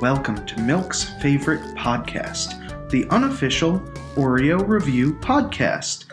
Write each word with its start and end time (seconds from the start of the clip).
welcome 0.00 0.44
to 0.46 0.60
Milk's 0.60 1.04
favorite 1.20 1.60
podcast, 1.76 2.90
the 2.90 3.06
unofficial 3.10 3.78
Oreo 4.14 4.66
Review 4.66 5.14
Podcast. 5.14 6.06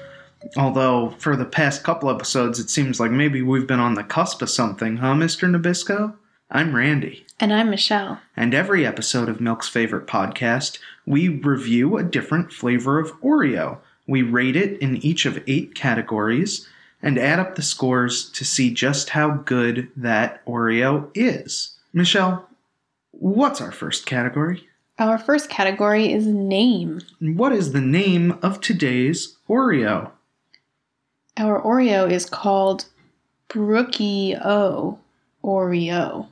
Although, 0.57 1.11
for 1.19 1.35
the 1.35 1.45
past 1.45 1.83
couple 1.83 2.09
episodes, 2.09 2.59
it 2.59 2.69
seems 2.69 2.99
like 2.99 3.11
maybe 3.11 3.41
we've 3.41 3.67
been 3.67 3.79
on 3.79 3.93
the 3.95 4.03
cusp 4.03 4.41
of 4.41 4.49
something, 4.49 4.97
huh, 4.97 5.13
Mr. 5.13 5.49
Nabisco? 5.49 6.13
I'm 6.49 6.75
Randy, 6.75 7.25
And 7.39 7.51
I'm 7.53 7.69
Michelle. 7.69 8.19
and 8.35 8.53
every 8.53 8.85
episode 8.85 9.27
of 9.29 9.41
Milk's 9.41 9.67
favorite 9.67 10.07
podcast, 10.07 10.79
we 11.05 11.27
review 11.29 11.97
a 11.97 12.03
different 12.03 12.53
flavor 12.53 12.99
of 12.99 13.11
Oreo. 13.21 13.77
We 14.07 14.21
rate 14.21 14.55
it 14.55 14.79
in 14.81 14.97
each 14.97 15.25
of 15.25 15.43
eight 15.47 15.75
categories 15.75 16.67
and 17.01 17.19
add 17.19 17.39
up 17.39 17.55
the 17.55 17.61
scores 17.61 18.29
to 18.31 18.45
see 18.45 18.71
just 18.73 19.09
how 19.09 19.31
good 19.31 19.89
that 19.97 20.45
Oreo 20.45 21.09
is. 21.13 21.73
Michelle, 21.93 22.47
what's 23.19 23.61
our 23.61 23.71
first 23.71 24.05
category? 24.05 24.67
Our 24.99 25.17
first 25.17 25.49
category 25.49 26.11
is 26.11 26.25
name. 26.25 27.01
What 27.19 27.53
is 27.53 27.71
the 27.71 27.81
name 27.81 28.37
of 28.41 28.61
today's 28.61 29.37
Oreo? 29.47 30.11
Our 31.37 31.61
Oreo 31.61 32.09
is 32.09 32.25
called 32.25 32.85
Brookie 33.47 34.35
O 34.35 34.99
Oreo. 35.43 36.27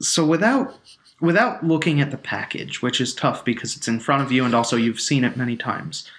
So 0.00 0.24
without 0.26 0.76
without 1.20 1.64
looking 1.64 2.00
at 2.00 2.10
the 2.10 2.18
package, 2.18 2.82
which 2.82 3.00
is 3.00 3.14
tough 3.14 3.44
because 3.44 3.76
it's 3.76 3.88
in 3.88 4.00
front 4.00 4.22
of 4.22 4.32
you 4.32 4.44
and 4.44 4.54
also 4.54 4.76
you've 4.76 5.00
seen 5.00 5.24
it 5.24 5.36
many 5.36 5.56
times. 5.56 6.10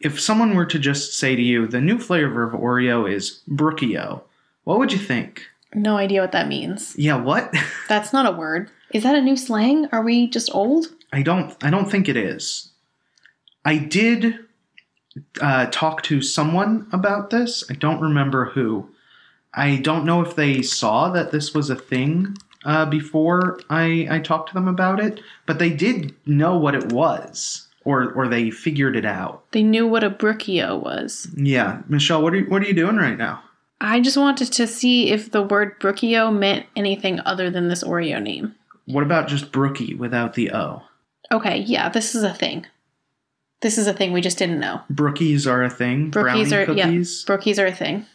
If 0.00 0.20
someone 0.20 0.54
were 0.54 0.66
to 0.66 0.78
just 0.78 1.18
say 1.18 1.34
to 1.34 1.42
you, 1.42 1.66
the 1.66 1.80
new 1.80 1.98
flavor 1.98 2.44
of 2.44 2.58
Oreo 2.58 3.10
is 3.10 3.40
Brookio, 3.48 4.22
what 4.62 4.78
would 4.78 4.92
you 4.92 4.98
think? 4.98 5.42
No 5.74 5.96
idea 5.96 6.20
what 6.20 6.32
that 6.32 6.46
means. 6.46 6.94
Yeah, 6.96 7.16
what? 7.16 7.52
That's 7.88 8.12
not 8.12 8.26
a 8.26 8.36
word. 8.36 8.70
Is 8.94 9.02
that 9.02 9.16
a 9.16 9.20
new 9.20 9.36
slang? 9.36 9.88
Are 9.90 10.02
we 10.02 10.28
just 10.28 10.54
old? 10.54 10.86
I 11.12 11.22
don't 11.22 11.52
I 11.62 11.68
don't 11.68 11.90
think 11.90 12.08
it 12.08 12.16
is. 12.16 12.70
I 13.64 13.76
did 13.76 14.38
uh, 15.40 15.66
talk 15.66 16.02
to 16.04 16.22
someone 16.22 16.86
about 16.92 17.30
this. 17.30 17.64
I 17.68 17.74
don't 17.74 18.00
remember 18.00 18.46
who. 18.46 18.88
I 19.52 19.76
don't 19.76 20.04
know 20.04 20.20
if 20.20 20.36
they 20.36 20.62
saw 20.62 21.10
that 21.10 21.32
this 21.32 21.52
was 21.54 21.70
a 21.70 21.76
thing 21.76 22.36
uh, 22.64 22.86
before 22.86 23.60
I, 23.68 24.06
I 24.10 24.18
talked 24.20 24.48
to 24.48 24.54
them 24.54 24.68
about 24.68 25.00
it, 25.00 25.20
but 25.46 25.58
they 25.58 25.70
did 25.70 26.14
know 26.26 26.56
what 26.56 26.74
it 26.76 26.92
was, 26.92 27.66
or 27.84 28.12
or 28.12 28.28
they 28.28 28.50
figured 28.50 28.96
it 28.96 29.04
out. 29.04 29.44
They 29.50 29.64
knew 29.64 29.88
what 29.88 30.04
a 30.04 30.10
Brookio 30.10 30.80
was. 30.80 31.28
Yeah, 31.36 31.82
Michelle, 31.88 32.22
what 32.22 32.32
are 32.32 32.38
you, 32.38 32.44
what 32.46 32.62
are 32.62 32.66
you 32.66 32.74
doing 32.74 32.96
right 32.96 33.18
now? 33.18 33.42
I 33.80 34.00
just 34.00 34.16
wanted 34.16 34.52
to 34.52 34.66
see 34.68 35.10
if 35.10 35.32
the 35.32 35.42
word 35.42 35.80
Brookio 35.80 36.32
meant 36.32 36.66
anything 36.76 37.18
other 37.26 37.50
than 37.50 37.68
this 37.68 37.82
Oreo 37.82 38.22
name. 38.22 38.54
What 38.86 39.02
about 39.02 39.28
just 39.28 39.52
Brookie 39.52 39.94
without 39.94 40.34
the 40.34 40.52
O? 40.52 40.82
Okay, 41.32 41.58
yeah, 41.60 41.88
this 41.88 42.14
is 42.14 42.22
a 42.22 42.34
thing. 42.34 42.66
This 43.60 43.78
is 43.78 43.86
a 43.86 43.94
thing 43.94 44.12
we 44.12 44.20
just 44.20 44.36
didn't 44.36 44.60
know. 44.60 44.82
Brookies 44.92 45.50
are 45.50 45.62
a 45.64 45.70
thing. 45.70 46.10
Brookies 46.10 46.50
Brownie 46.50 46.54
are 46.54 46.66
cookies. 46.66 47.24
yeah, 47.26 47.34
Brookies 47.34 47.62
are 47.62 47.66
a 47.66 47.74
thing. 47.74 48.06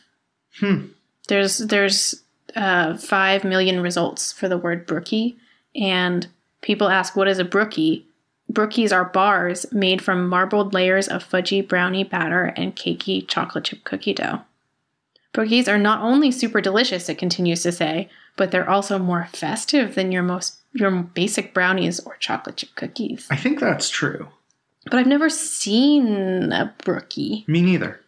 Hmm. 0.59 0.86
There's 1.28 1.58
there's 1.59 2.23
uh, 2.56 2.98
five 2.98 3.44
million 3.44 3.81
results 3.81 4.31
for 4.31 4.48
the 4.48 4.58
word 4.58 4.86
brookie, 4.86 5.38
and 5.76 6.28
people 6.61 6.89
ask 6.89 7.16
what 7.16 7.28
is 7.28 7.39
a 7.39 7.44
brookie. 7.45 8.06
Brookies 8.52 8.92
are 8.92 9.06
bars 9.06 9.66
made 9.72 10.04
from 10.04 10.28
marbled 10.28 10.73
layers 10.73 11.08
of 11.08 11.28
fudgy 11.28 11.67
brownie 11.67 12.04
batter 12.04 12.45
and 12.56 12.76
cakey 12.76 13.28
chocolate 13.28 13.66
chip 13.66 13.83
cookie 13.83 14.14
dough. 14.14 14.42
Brookies 15.34 15.68
are 15.68 15.78
not 15.78 16.02
only 16.02 16.32
super 16.32 16.60
delicious, 16.62 17.08
it 17.10 17.18
continues 17.18 17.62
to 17.64 17.72
say, 17.72 18.10
but 18.36 18.52
they're 18.52 18.70
also 18.70 18.98
more 18.98 19.28
festive 19.32 19.96
than 19.96 20.12
your 20.12 20.24
most 20.24 20.56
your 20.74 20.92
basic 20.92 21.54
brownies 21.54 22.00
or 22.00 22.16
chocolate 22.18 22.58
chip 22.58 22.70
cookies. 22.76 23.28
I 23.32 23.36
think 23.36 23.60
that's 23.60 23.90
true. 23.90 24.28
But 24.86 24.96
I've 25.00 25.08
never 25.08 25.30
seen 25.30 26.52
a 26.52 26.73
brookie. 26.84 27.44
Me 27.48 27.62
neither. 27.62 28.00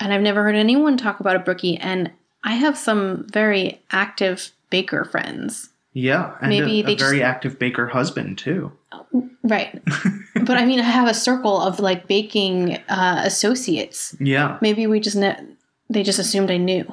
And 0.00 0.12
I've 0.12 0.22
never 0.22 0.42
heard 0.42 0.54
anyone 0.54 0.96
talk 0.96 1.20
about 1.20 1.36
a 1.36 1.40
brookie. 1.40 1.76
And 1.78 2.10
I 2.44 2.54
have 2.54 2.76
some 2.78 3.26
very 3.30 3.80
active 3.90 4.52
baker 4.70 5.04
friends. 5.04 5.70
Yeah, 5.92 6.34
and 6.40 6.50
Maybe 6.50 6.80
a, 6.80 6.82
they 6.84 6.94
very 6.94 7.18
just- 7.18 7.24
active 7.28 7.58
baker 7.58 7.86
husband 7.88 8.38
too. 8.38 8.72
Right. 9.42 9.82
but 10.34 10.56
I 10.58 10.64
mean, 10.66 10.78
I 10.80 10.84
have 10.84 11.08
a 11.08 11.14
circle 11.14 11.60
of 11.60 11.80
like 11.80 12.06
baking 12.06 12.76
uh, 12.88 13.22
associates. 13.24 14.14
Yeah, 14.20 14.58
Maybe 14.60 14.86
we 14.86 15.00
just, 15.00 15.16
ne- 15.16 15.40
they 15.88 16.02
just 16.02 16.18
assumed 16.18 16.50
I 16.50 16.56
knew. 16.56 16.92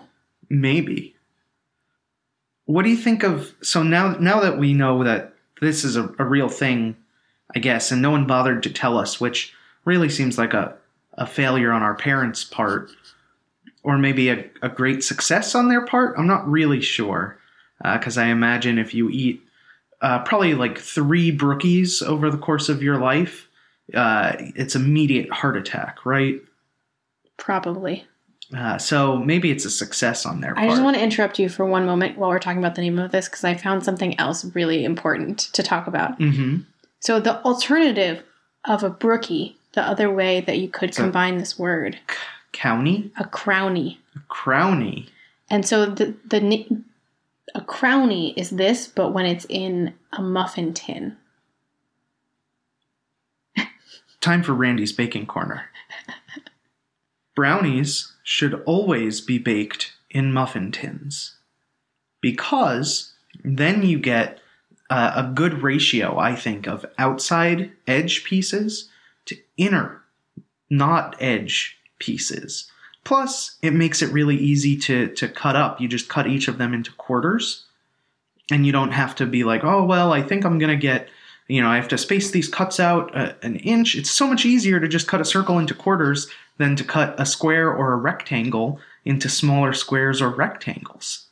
maybe. 0.49 1.15
What 2.65 2.83
do 2.83 2.89
you 2.89 2.97
think 2.97 3.23
of 3.23 3.53
so 3.61 3.83
now 3.83 4.13
now 4.13 4.39
that 4.39 4.57
we 4.57 4.73
know 4.73 5.03
that 5.03 5.33
this 5.59 5.83
is 5.83 5.95
a, 5.95 6.13
a 6.17 6.23
real 6.23 6.49
thing, 6.49 6.95
I 7.55 7.59
guess, 7.59 7.91
and 7.91 8.01
no 8.01 8.11
one 8.11 8.25
bothered 8.25 8.63
to 8.63 8.69
tell 8.71 8.97
us, 8.97 9.19
which 9.19 9.53
really 9.85 10.09
seems 10.09 10.37
like 10.37 10.53
a, 10.53 10.75
a 11.13 11.27
failure 11.27 11.71
on 11.71 11.83
our 11.83 11.95
parents' 11.95 12.43
part, 12.43 12.89
or 13.83 13.97
maybe 13.97 14.29
a, 14.29 14.45
a 14.61 14.69
great 14.69 15.03
success 15.03 15.55
on 15.55 15.67
their 15.67 15.85
part. 15.85 16.15
I'm 16.17 16.27
not 16.27 16.49
really 16.49 16.81
sure. 16.81 17.37
Because 17.83 18.17
I 18.17 18.27
imagine 18.27 18.77
if 18.77 18.93
you 18.93 19.09
eat 19.09 19.41
uh, 20.01 20.19
probably 20.19 20.53
like 20.53 20.77
three 20.77 21.35
brookies 21.35 22.01
over 22.01 22.29
the 22.29 22.37
course 22.37 22.69
of 22.69 22.81
your 22.81 22.97
life, 22.97 23.49
uh, 23.93 24.33
it's 24.37 24.75
immediate 24.75 25.29
heart 25.31 25.57
attack, 25.57 26.05
right? 26.05 26.41
Probably. 27.35 28.05
Uh, 28.55 28.77
so 28.77 29.17
maybe 29.17 29.49
it's 29.49 29.65
a 29.65 29.69
success 29.69 30.25
on 30.25 30.41
their 30.41 30.53
part. 30.53 30.65
I 30.65 30.69
just 30.69 30.83
want 30.83 30.95
to 30.95 31.03
interrupt 31.03 31.39
you 31.39 31.49
for 31.49 31.65
one 31.65 31.85
moment 31.85 32.17
while 32.17 32.29
we're 32.29 32.39
talking 32.39 32.59
about 32.59 32.75
the 32.75 32.81
name 32.81 32.99
of 32.99 33.11
this 33.11 33.27
because 33.27 33.43
I 33.43 33.55
found 33.55 33.83
something 33.83 34.19
else 34.19 34.45
really 34.53 34.85
important 34.85 35.39
to 35.53 35.63
talk 35.63 35.87
about. 35.87 36.17
hmm 36.17 36.57
So, 36.99 37.19
the 37.19 37.41
alternative 37.43 38.23
of 38.65 38.83
a 38.83 38.89
brookie, 38.89 39.57
the 39.73 39.81
other 39.81 40.13
way 40.13 40.41
that 40.41 40.59
you 40.59 40.69
could 40.69 40.95
combine 40.95 41.37
this 41.37 41.57
word, 41.57 41.99
County, 42.51 43.11
a 43.17 43.23
crownie. 43.23 43.97
A 44.15 44.19
crowny. 44.31 45.09
And 45.49 45.65
so 45.65 45.85
the 45.85 46.15
the 46.25 46.81
a 47.55 47.61
crownie 47.61 48.33
is 48.37 48.51
this, 48.51 48.87
but 48.87 49.11
when 49.11 49.25
it's 49.25 49.45
in 49.49 49.93
a 50.11 50.21
muffin 50.21 50.73
tin. 50.73 51.17
Time 54.21 54.41
for 54.41 54.53
Randy's 54.53 54.93
baking 54.93 55.25
corner. 55.25 55.65
Brownies 57.35 58.12
should 58.23 58.61
always 58.65 59.21
be 59.21 59.37
baked 59.37 59.93
in 60.09 60.31
muffin 60.31 60.71
tins 60.71 61.35
because 62.21 63.13
then 63.43 63.83
you 63.83 63.99
get 63.99 64.39
uh, 64.89 65.11
a 65.15 65.33
good 65.33 65.61
ratio, 65.61 66.17
I 66.17 66.35
think, 66.35 66.67
of 66.67 66.85
outside 66.97 67.71
edge 67.87 68.23
pieces 68.23 68.89
to 69.25 69.37
inner 69.57 70.03
not 70.69 71.15
edge 71.19 71.77
pieces. 71.99 72.69
Plus, 73.03 73.57
it 73.61 73.73
makes 73.73 74.01
it 74.01 74.11
really 74.11 74.37
easy 74.37 74.77
to 74.77 75.07
to 75.15 75.27
cut 75.27 75.55
up. 75.55 75.79
You 75.79 75.87
just 75.87 76.09
cut 76.09 76.27
each 76.27 76.47
of 76.47 76.57
them 76.57 76.73
into 76.73 76.91
quarters, 76.93 77.65
and 78.49 78.65
you 78.65 78.71
don't 78.71 78.91
have 78.91 79.15
to 79.15 79.25
be 79.25 79.43
like, 79.43 79.63
oh 79.63 79.83
well, 79.83 80.13
I 80.13 80.21
think 80.21 80.45
I'm 80.45 80.57
gonna 80.59 80.77
get, 80.77 81.09
you 81.47 81.61
know, 81.61 81.69
I 81.69 81.75
have 81.75 81.89
to 81.89 81.97
space 81.97 82.31
these 82.31 82.47
cuts 82.47 82.79
out 82.79 83.15
uh, 83.15 83.33
an 83.41 83.57
inch. 83.57 83.95
It's 83.95 84.11
so 84.11 84.27
much 84.27 84.45
easier 84.45 84.79
to 84.79 84.87
just 84.87 85.07
cut 85.07 85.21
a 85.21 85.25
circle 85.25 85.59
into 85.59 85.73
quarters 85.73 86.29
than 86.57 86.75
to 86.75 86.83
cut 86.83 87.19
a 87.19 87.25
square 87.25 87.71
or 87.73 87.93
a 87.93 87.97
rectangle 87.97 88.79
into 89.05 89.27
smaller 89.29 89.73
squares 89.73 90.21
or 90.21 90.29
rectangles. 90.29 91.27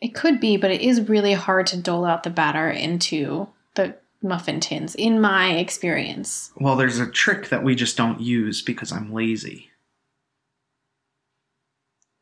It 0.00 0.14
could 0.14 0.40
be, 0.40 0.56
but 0.56 0.70
it 0.70 0.80
is 0.80 1.08
really 1.08 1.34
hard 1.34 1.66
to 1.68 1.76
dole 1.76 2.04
out 2.06 2.22
the 2.22 2.30
batter 2.30 2.70
into 2.70 3.48
the 3.74 3.96
muffin 4.22 4.60
tins, 4.60 4.94
in 4.94 5.20
my 5.20 5.52
experience. 5.52 6.52
Well, 6.56 6.76
there's 6.76 6.98
a 6.98 7.10
trick 7.10 7.48
that 7.50 7.62
we 7.62 7.74
just 7.74 7.96
don't 7.96 8.20
use 8.20 8.62
because 8.62 8.92
I'm 8.92 9.12
lazy. 9.12 9.70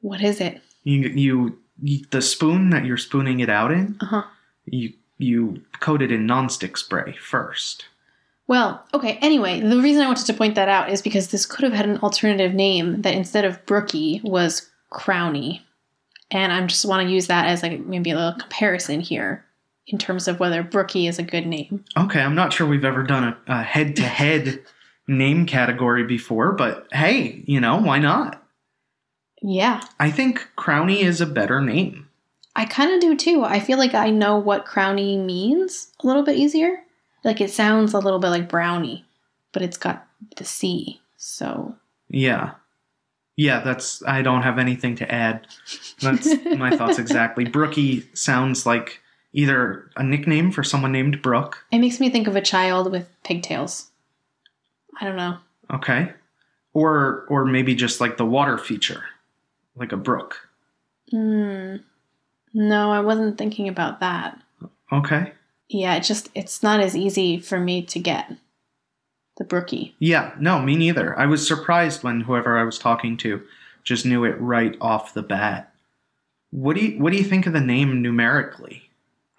What 0.00 0.20
is 0.22 0.40
it? 0.40 0.60
You, 0.84 1.00
you, 1.08 1.58
you 1.82 2.04
the 2.10 2.22
spoon 2.22 2.70
that 2.70 2.84
you're 2.84 2.96
spooning 2.96 3.40
it 3.40 3.48
out 3.50 3.72
in, 3.72 3.96
Uh 4.00 4.06
huh. 4.06 4.22
you 4.66 4.92
you 5.18 5.62
coat 5.80 6.00
it 6.02 6.12
in 6.12 6.26
nonstick 6.26 6.78
spray 6.78 7.16
first. 7.20 7.86
Well, 8.48 8.82
okay, 8.94 9.18
anyway, 9.20 9.60
the 9.60 9.80
reason 9.80 10.02
I 10.02 10.06
wanted 10.06 10.26
to 10.26 10.34
point 10.34 10.54
that 10.54 10.70
out 10.70 10.90
is 10.90 11.02
because 11.02 11.28
this 11.28 11.44
could 11.44 11.64
have 11.64 11.74
had 11.74 11.86
an 11.86 11.98
alternative 11.98 12.54
name 12.54 13.02
that 13.02 13.14
instead 13.14 13.44
of 13.44 13.64
brookie 13.66 14.22
was 14.24 14.70
crownie. 14.90 15.60
And 16.30 16.50
I 16.52 16.66
just 16.66 16.86
want 16.86 17.06
to 17.06 17.12
use 17.12 17.26
that 17.26 17.46
as 17.46 17.62
like 17.62 17.80
maybe 17.80 18.10
a 18.10 18.16
little 18.16 18.38
comparison 18.40 19.00
here 19.00 19.44
in 19.86 19.98
terms 19.98 20.28
of 20.28 20.40
whether 20.40 20.62
brookie 20.62 21.06
is 21.06 21.18
a 21.18 21.22
good 21.22 21.46
name. 21.46 21.84
Okay, 21.96 22.20
I'm 22.20 22.34
not 22.34 22.52
sure 22.52 22.66
we've 22.66 22.84
ever 22.84 23.02
done 23.02 23.24
a, 23.24 23.38
a 23.46 23.62
head-to-head 23.62 24.62
name 25.06 25.46
category 25.46 26.04
before, 26.04 26.52
but 26.52 26.86
hey, 26.92 27.42
you 27.46 27.60
know 27.60 27.76
why 27.76 27.98
not? 27.98 28.42
Yeah, 29.42 29.82
I 30.00 30.10
think 30.10 30.48
Crowny 30.58 31.00
is 31.00 31.20
a 31.20 31.26
better 31.26 31.60
name. 31.60 32.08
I 32.56 32.64
kind 32.64 32.92
of 32.92 33.00
do 33.00 33.14
too. 33.14 33.44
I 33.44 33.60
feel 33.60 33.78
like 33.78 33.94
I 33.94 34.10
know 34.10 34.36
what 34.36 34.66
crownie 34.66 35.22
means 35.24 35.92
a 36.02 36.06
little 36.06 36.24
bit 36.24 36.36
easier. 36.36 36.82
Like 37.24 37.40
it 37.40 37.50
sounds 37.50 37.94
a 37.94 37.98
little 37.98 38.18
bit 38.18 38.30
like 38.30 38.48
brownie, 38.48 39.04
but 39.52 39.62
it's 39.62 39.76
got 39.76 40.06
the 40.36 40.44
C. 40.44 41.00
So 41.16 41.74
Yeah. 42.08 42.52
Yeah, 43.36 43.60
that's 43.60 44.02
I 44.04 44.22
don't 44.22 44.42
have 44.42 44.58
anything 44.58 44.96
to 44.96 45.12
add. 45.12 45.46
That's 46.00 46.28
my 46.56 46.76
thoughts 46.76 46.98
exactly. 46.98 47.44
Brookie 47.44 48.08
sounds 48.14 48.66
like 48.66 49.00
Either 49.32 49.90
a 49.96 50.02
nickname 50.02 50.50
for 50.50 50.64
someone 50.64 50.92
named 50.92 51.20
Brooke. 51.20 51.64
It 51.70 51.78
makes 51.78 52.00
me 52.00 52.08
think 52.08 52.26
of 52.26 52.36
a 52.36 52.40
child 52.40 52.90
with 52.90 53.08
pigtails. 53.24 53.90
I 55.00 55.04
don't 55.04 55.16
know. 55.16 55.36
Okay. 55.72 56.12
Or 56.72 57.26
or 57.28 57.44
maybe 57.44 57.74
just 57.74 58.00
like 58.00 58.16
the 58.16 58.24
water 58.24 58.56
feature, 58.56 59.04
like 59.76 59.92
a 59.92 59.96
brook. 59.96 60.48
Hmm. 61.10 61.76
No, 62.54 62.90
I 62.90 63.00
wasn't 63.00 63.36
thinking 63.36 63.68
about 63.68 64.00
that. 64.00 64.40
Okay. 64.92 65.32
Yeah, 65.68 65.94
it 65.96 66.00
just 66.02 66.30
it's 66.34 66.62
not 66.62 66.80
as 66.80 66.96
easy 66.96 67.38
for 67.38 67.58
me 67.60 67.82
to 67.82 67.98
get 67.98 68.32
the 69.36 69.44
brookie. 69.44 69.94
Yeah, 69.98 70.34
no, 70.38 70.60
me 70.60 70.76
neither. 70.76 71.18
I 71.18 71.26
was 71.26 71.46
surprised 71.46 72.02
when 72.02 72.22
whoever 72.22 72.58
I 72.58 72.64
was 72.64 72.78
talking 72.78 73.16
to 73.18 73.42
just 73.84 74.04
knew 74.06 74.24
it 74.24 74.40
right 74.40 74.76
off 74.80 75.14
the 75.14 75.22
bat. 75.22 75.72
What 76.50 76.76
do 76.76 76.84
you 76.84 76.98
what 77.02 77.12
do 77.12 77.18
you 77.18 77.24
think 77.24 77.46
of 77.46 77.52
the 77.52 77.60
name 77.60 78.02
numerically? 78.02 78.90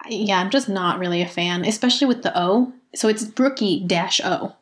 Yeah, 0.08 0.38
I'm 0.40 0.50
just 0.50 0.68
not 0.68 0.98
really 0.98 1.20
a 1.20 1.28
fan, 1.28 1.64
especially 1.64 2.06
with 2.06 2.22
the 2.22 2.32
O. 2.38 2.72
So 2.94 3.08
it's 3.08 3.24
brookie 3.24 3.84
dash 3.86 4.20
O. 4.24 4.54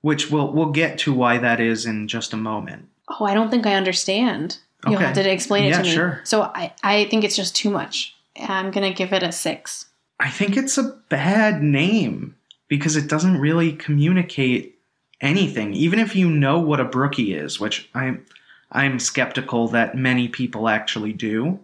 Which 0.00 0.30
we'll 0.30 0.52
we'll 0.52 0.70
get 0.70 0.98
to 1.00 1.12
why 1.12 1.38
that 1.38 1.60
is 1.60 1.84
in 1.84 2.06
just 2.08 2.32
a 2.32 2.36
moment. 2.36 2.88
Oh, 3.08 3.24
I 3.24 3.34
don't 3.34 3.50
think 3.50 3.66
I 3.66 3.74
understand. 3.74 4.58
You'll 4.86 5.00
have 5.00 5.14
to 5.14 5.28
explain 5.30 5.64
it 5.64 5.70
Yeah, 5.70 5.78
to 5.78 5.82
me. 5.82 5.90
sure. 5.90 6.20
So 6.24 6.42
I, 6.42 6.72
I 6.84 7.06
think 7.06 7.24
it's 7.24 7.34
just 7.34 7.56
too 7.56 7.68
much. 7.68 8.14
I'm 8.40 8.70
gonna 8.70 8.92
give 8.92 9.12
it 9.12 9.24
a 9.24 9.32
six. 9.32 9.86
I 10.20 10.30
think 10.30 10.56
it's 10.56 10.78
a 10.78 10.98
bad 11.08 11.62
name 11.62 12.36
because 12.66 12.96
it 12.96 13.08
doesn't 13.08 13.40
really 13.40 13.72
communicate 13.72 14.78
anything. 15.20 15.74
Even 15.74 15.98
if 15.98 16.16
you 16.16 16.30
know 16.30 16.58
what 16.58 16.80
a 16.80 16.84
brookie 16.84 17.34
is, 17.34 17.58
which 17.60 17.88
I'm 17.94 18.24
I'm 18.70 18.98
skeptical 18.98 19.68
that 19.68 19.96
many 19.96 20.28
people 20.28 20.68
actually 20.68 21.12
do, 21.12 21.58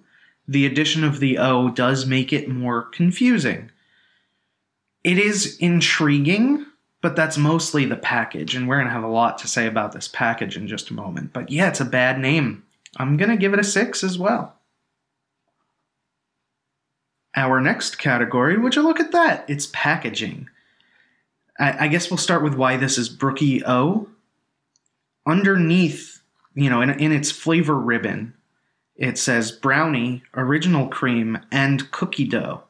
the 0.48 0.66
addition 0.66 1.04
of 1.04 1.20
the 1.20 1.38
O 1.38 1.68
does 1.70 2.06
make 2.06 2.32
it 2.32 2.48
more 2.48 2.82
confusing. 2.82 3.70
It 5.02 5.18
is 5.18 5.58
intriguing, 5.58 6.64
but 7.02 7.14
that's 7.14 7.36
mostly 7.36 7.84
the 7.84 7.96
package, 7.96 8.54
and 8.54 8.66
we're 8.66 8.78
gonna 8.78 8.90
have 8.90 9.04
a 9.04 9.08
lot 9.08 9.36
to 9.38 9.48
say 9.48 9.66
about 9.66 9.92
this 9.92 10.08
package 10.08 10.56
in 10.56 10.66
just 10.66 10.90
a 10.90 10.94
moment. 10.94 11.32
But 11.32 11.50
yeah, 11.50 11.68
it's 11.68 11.80
a 11.80 11.84
bad 11.84 12.18
name. 12.18 12.62
I'm 12.96 13.16
gonna 13.16 13.36
give 13.36 13.52
it 13.52 13.58
a 13.58 13.64
six 13.64 14.02
as 14.02 14.18
well. 14.18 14.53
Our 17.36 17.60
next 17.60 17.98
category, 17.98 18.56
would 18.56 18.76
you 18.76 18.82
look 18.82 19.00
at 19.00 19.12
that? 19.12 19.44
It's 19.48 19.68
packaging. 19.72 20.48
I, 21.58 21.84
I 21.84 21.88
guess 21.88 22.10
we'll 22.10 22.18
start 22.18 22.42
with 22.42 22.54
why 22.54 22.76
this 22.76 22.98
is 22.98 23.08
Brookie 23.08 23.64
O. 23.64 24.08
Underneath, 25.26 26.22
you 26.54 26.70
know, 26.70 26.80
in, 26.80 26.90
in 26.90 27.12
its 27.12 27.30
flavor 27.30 27.78
ribbon, 27.78 28.34
it 28.96 29.18
says 29.18 29.50
brownie, 29.50 30.22
original 30.34 30.88
cream, 30.88 31.38
and 31.50 31.90
cookie 31.90 32.26
dough 32.26 32.64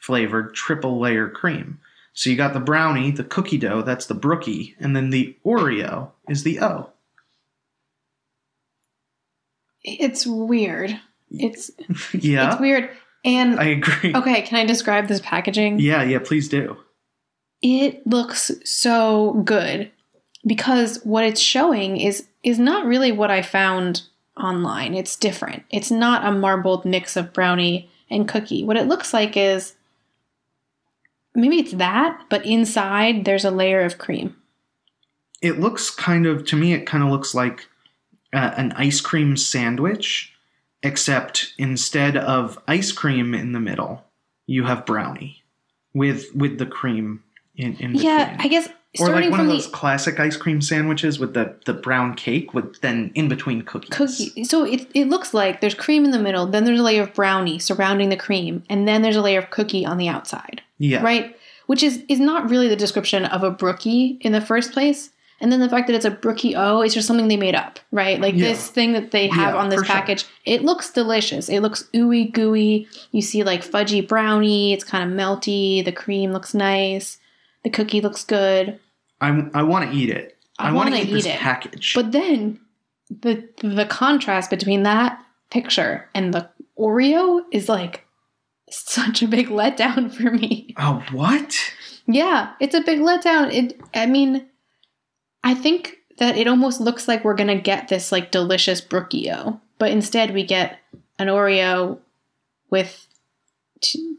flavored 0.00 0.54
triple 0.54 0.98
layer 0.98 1.28
cream. 1.28 1.78
So 2.12 2.30
you 2.30 2.36
got 2.36 2.54
the 2.54 2.60
brownie, 2.60 3.12
the 3.12 3.24
cookie 3.24 3.58
dough, 3.58 3.82
that's 3.82 4.06
the 4.06 4.14
Brookie, 4.14 4.74
and 4.80 4.96
then 4.96 5.10
the 5.10 5.36
Oreo 5.44 6.10
is 6.28 6.42
the 6.42 6.60
O. 6.60 6.90
It's 9.84 10.26
weird. 10.26 10.98
It's 11.30 11.70
yeah, 12.12 12.52
it's 12.52 12.60
weird. 12.60 12.90
And 13.24 13.60
I 13.60 13.64
agree. 13.66 14.14
okay, 14.14 14.42
can 14.42 14.58
I 14.58 14.64
describe 14.66 15.08
this 15.08 15.20
packaging? 15.22 15.78
Yeah, 15.78 16.02
yeah, 16.02 16.18
please 16.18 16.48
do. 16.48 16.76
It 17.62 18.06
looks 18.06 18.50
so 18.64 19.42
good 19.44 19.90
because 20.46 21.00
what 21.04 21.24
it's 21.24 21.40
showing 21.40 21.98
is 21.98 22.26
is 22.42 22.58
not 22.58 22.86
really 22.86 23.12
what 23.12 23.30
I 23.30 23.42
found 23.42 24.02
online. 24.42 24.94
It's 24.94 25.16
different. 25.16 25.64
It's 25.70 25.90
not 25.90 26.24
a 26.24 26.32
marbled 26.32 26.86
mix 26.86 27.16
of 27.16 27.34
brownie 27.34 27.90
and 28.08 28.26
cookie. 28.26 28.64
What 28.64 28.78
it 28.78 28.86
looks 28.88 29.12
like 29.12 29.36
is 29.36 29.74
maybe 31.34 31.58
it's 31.58 31.72
that, 31.72 32.24
but 32.30 32.46
inside 32.46 33.26
there's 33.26 33.44
a 33.44 33.50
layer 33.50 33.82
of 33.82 33.98
cream. 33.98 34.36
it 35.42 35.58
looks 35.60 35.90
kind 35.90 36.26
of 36.26 36.44
to 36.46 36.56
me 36.56 36.72
it 36.72 36.86
kind 36.86 37.04
of 37.04 37.10
looks 37.10 37.34
like 37.34 37.68
uh, 38.32 38.52
an 38.56 38.72
ice 38.72 39.00
cream 39.00 39.36
sandwich 39.36 40.32
except 40.82 41.54
instead 41.58 42.16
of 42.16 42.58
ice 42.66 42.92
cream 42.92 43.34
in 43.34 43.52
the 43.52 43.60
middle 43.60 44.04
you 44.46 44.64
have 44.64 44.86
brownie 44.86 45.42
with 45.94 46.34
with 46.34 46.58
the 46.58 46.66
cream 46.66 47.22
in, 47.56 47.76
in 47.76 47.92
between 47.92 48.02
Yeah, 48.02 48.36
I 48.38 48.48
guess 48.48 48.68
or 48.98 49.10
like 49.10 49.30
one 49.30 49.40
of 49.40 49.46
those 49.46 49.66
the 49.66 49.72
classic 49.72 50.18
ice 50.18 50.36
cream 50.36 50.60
sandwiches 50.60 51.18
with 51.20 51.34
the 51.34 51.54
the 51.64 51.74
brown 51.74 52.14
cake 52.14 52.52
with 52.54 52.80
then 52.80 53.12
in 53.14 53.28
between 53.28 53.62
cookies 53.62 53.90
cookie. 53.94 54.44
So 54.44 54.64
it, 54.64 54.88
it 54.94 55.08
looks 55.08 55.32
like 55.32 55.60
there's 55.60 55.74
cream 55.74 56.04
in 56.04 56.10
the 56.10 56.18
middle, 56.18 56.46
then 56.46 56.64
there's 56.64 56.80
a 56.80 56.82
layer 56.82 57.02
of 57.02 57.14
brownie 57.14 57.60
surrounding 57.60 58.08
the 58.08 58.16
cream, 58.16 58.64
and 58.68 58.88
then 58.88 59.02
there's 59.02 59.16
a 59.16 59.22
layer 59.22 59.38
of 59.38 59.50
cookie 59.50 59.86
on 59.86 59.96
the 59.96 60.08
outside. 60.08 60.62
yeah 60.78 61.02
right? 61.02 61.36
Which 61.66 61.84
is 61.84 62.02
is 62.08 62.18
not 62.18 62.50
really 62.50 62.68
the 62.68 62.76
description 62.76 63.24
of 63.24 63.44
a 63.44 63.50
brookie 63.50 64.18
in 64.20 64.32
the 64.32 64.40
first 64.40 64.72
place. 64.72 65.10
And 65.40 65.50
then 65.50 65.60
the 65.60 65.68
fact 65.70 65.86
that 65.86 65.96
it's 65.96 66.04
a 66.04 66.10
brookie 66.10 66.54
O 66.54 66.82
is 66.82 66.92
just 66.92 67.06
something 67.06 67.28
they 67.28 67.36
made 67.36 67.54
up, 67.54 67.78
right? 67.92 68.20
Like 68.20 68.34
Yeah. 68.34 68.48
this 68.48 68.68
thing 68.68 68.92
that 68.92 69.10
they 69.10 69.28
have 69.28 69.54
Yeah, 69.54 69.60
on 69.60 69.70
this 69.70 69.80
for 69.80 69.86
sure. 69.86 69.94
package, 69.94 70.24
it 70.44 70.62
looks 70.62 70.90
delicious. 70.92 71.48
It 71.48 71.60
looks 71.60 71.88
ooey 71.94 72.30
gooey. 72.32 72.86
You 73.12 73.22
see 73.22 73.42
like 73.42 73.64
fudgy 73.64 74.06
brownie. 74.06 74.72
It's 74.74 74.84
kind 74.84 75.02
of 75.10 75.16
melty. 75.16 75.82
The 75.84 75.92
cream 75.92 76.32
looks 76.32 76.52
nice. 76.54 77.18
The 77.64 77.70
cookie 77.70 78.00
looks 78.00 78.24
good. 78.24 78.78
i, 79.20 79.28
I 79.54 79.62
want 79.62 79.90
to 79.90 79.96
eat 79.96 80.10
it 80.10 80.36
I 80.58 80.68
i, 80.68 80.72
want 80.72 80.88
to 80.88 80.94
wanna 80.94 81.04
eat 81.08 81.12
this 81.12 81.26
it. 81.26 81.38
package 81.38 81.92
But 81.94 82.12
then 82.12 82.60
the 83.10 83.48
the 83.62 83.86
contrast 83.86 84.50
between 84.50 84.82
that 84.84 85.22
picture 85.50 86.08
and 86.14 86.32
the 86.34 86.48
Oreo 86.78 87.42
is 87.50 87.68
like 87.68 88.06
such 88.70 89.22
a 89.22 89.26
big 89.28 89.48
letdown 89.60 90.12
for 90.12 90.30
me. 90.30 90.74
oh 90.78 91.02
what 91.12 91.56
Yeah, 92.06 92.52
it's 92.60 92.74
a 92.74 92.80
big 92.82 93.00
letdown. 93.00 93.52
It 93.52 93.80
I 93.94 94.06
mean, 94.06 94.46
I 95.42 95.54
think 95.54 95.96
that 96.18 96.36
it 96.36 96.46
almost 96.46 96.80
looks 96.80 97.08
like 97.08 97.24
we're 97.24 97.34
gonna 97.34 97.58
get 97.60 97.88
this 97.88 98.12
like 98.12 98.30
delicious 98.30 98.80
Brookio, 98.80 99.60
but 99.78 99.90
instead 99.90 100.32
we 100.34 100.44
get 100.44 100.78
an 101.18 101.28
Oreo 101.28 101.98
with 102.70 103.06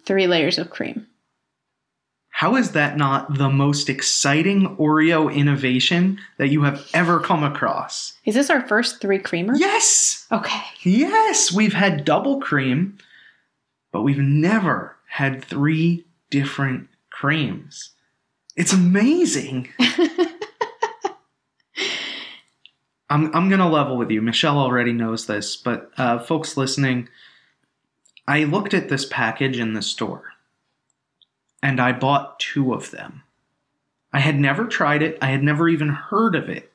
three 0.05 0.27
layers 0.27 0.57
of 0.57 0.69
cream. 0.71 1.07
how 2.31 2.55
is 2.55 2.71
that 2.71 2.97
not 2.97 3.37
the 3.37 3.49
most 3.49 3.87
exciting 3.89 4.75
oreo 4.77 5.31
innovation 5.33 6.17
that 6.37 6.47
you 6.49 6.63
have 6.63 6.89
ever 6.93 7.19
come 7.19 7.43
across 7.43 8.13
Is 8.25 8.33
this 8.35 8.49
our 8.49 8.67
first 8.67 8.99
three 8.99 9.19
creamer? 9.19 9.53
yes 9.55 10.25
Okay. 10.31 10.61
Yes, 10.81 11.51
we've 11.51 11.73
had 11.73 12.03
double 12.05 12.39
cream, 12.39 12.97
but 13.91 14.01
we've 14.01 14.17
never 14.17 14.95
had 15.07 15.43
three 15.45 16.05
different 16.31 16.87
creams. 17.11 17.91
It's 18.55 18.73
amazing. 18.73 19.69
I'm, 23.11 23.35
I'm 23.35 23.49
to 23.49 23.67
level 23.67 23.97
with 23.97 24.09
you. 24.09 24.21
Michelle 24.21 24.57
already 24.57 24.93
knows 24.93 25.25
this, 25.25 25.57
but 25.57 25.91
uh, 25.97 26.19
folks 26.19 26.55
listening, 26.55 27.09
I 28.25 28.45
looked 28.45 28.73
at 28.73 28.87
this 28.87 29.05
package 29.05 29.59
in 29.59 29.73
the 29.73 29.81
store 29.81 30.31
and 31.61 31.81
I 31.81 31.91
bought 31.91 32.39
two 32.39 32.73
of 32.73 32.91
them. 32.91 33.23
I 34.13 34.19
had 34.21 34.39
never 34.39 34.65
tried 34.65 35.03
it, 35.03 35.17
I 35.21 35.27
had 35.27 35.43
never 35.43 35.67
even 35.67 35.89
heard 35.89 36.35
of 36.35 36.47
it. 36.47 36.71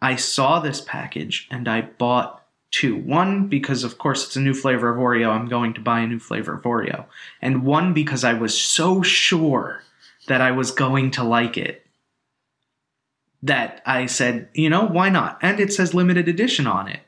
I 0.00 0.16
saw 0.16 0.60
this 0.60 0.80
package 0.80 1.46
and 1.50 1.68
I 1.68 1.82
bought 1.82 2.42
two. 2.70 2.96
One, 2.96 3.48
because 3.48 3.84
of 3.84 3.98
course 3.98 4.24
it's 4.24 4.36
a 4.36 4.40
new 4.40 4.54
flavor 4.54 4.88
of 4.88 4.96
Oreo, 4.96 5.28
I'm 5.28 5.48
going 5.48 5.74
to 5.74 5.80
buy 5.82 6.00
a 6.00 6.06
new 6.06 6.18
flavor 6.18 6.54
of 6.54 6.62
Oreo. 6.62 7.04
And 7.42 7.64
one, 7.64 7.92
because 7.92 8.24
I 8.24 8.32
was 8.32 8.58
so 8.58 9.02
sure 9.02 9.82
that 10.26 10.40
I 10.40 10.52
was 10.52 10.70
going 10.70 11.10
to 11.12 11.22
like 11.22 11.58
it 11.58 11.86
that 13.42 13.82
I 13.86 14.06
said, 14.06 14.48
you 14.54 14.68
know, 14.68 14.86
why 14.86 15.08
not? 15.08 15.38
And 15.42 15.60
it 15.60 15.72
says 15.72 15.94
limited 15.94 16.28
edition 16.28 16.66
on 16.66 16.88
it. 16.88 17.00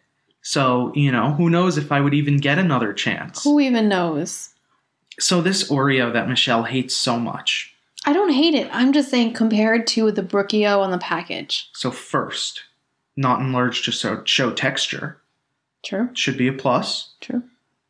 So, 0.43 0.93
you 0.95 1.13
know, 1.13 1.33
who 1.33 1.51
knows 1.51 1.79
if 1.79 1.93
I 1.93 2.01
would 2.01 2.15
even 2.15 2.39
get 2.39 2.59
another 2.59 2.93
chance. 2.93 3.45
Who 3.45 3.61
even 3.61 3.89
knows? 3.89 4.51
So, 5.21 5.41
this 5.41 5.71
Oreo 5.71 6.13
that 6.13 6.29
Michelle 6.29 6.65
hates 6.65 6.97
so 6.97 7.19
much. 7.19 7.75
I 8.05 8.13
don't 8.13 8.33
hate 8.33 8.55
it. 8.55 8.69
I'm 8.73 8.93
just 8.93 9.11
saying 9.11 9.35
compared 9.35 9.87
to 9.89 10.11
the 10.11 10.23
Brookio 10.23 10.81
on 10.81 10.91
the 10.91 10.99
package. 10.99 11.71
So, 11.75 11.91
first, 11.91 12.63
not 13.17 13.41
enlarged 13.41 13.85
to 13.85 13.93
show, 13.93 14.25
show 14.25 14.53
texture 14.53 15.21
True. 15.85 16.09
should 16.15 16.37
be 16.37 16.49
a 16.49 16.53
plus. 16.53 17.15
True. 17.21 17.43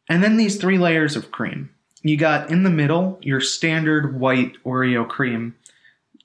And 0.09 0.23
then 0.23 0.37
these 0.37 0.57
three 0.57 0.79
layers 0.79 1.17
of 1.17 1.31
cream. 1.31 1.71
You 2.03 2.17
got 2.17 2.51
in 2.51 2.65
the 2.65 2.71
middle 2.71 3.19
your 3.23 3.41
standard 3.41 4.19
white 4.19 4.55
Oreo 4.65 5.09
cream, 5.09 5.55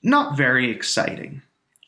not 0.02 0.36
very 0.36 0.70
exciting. 0.70 1.42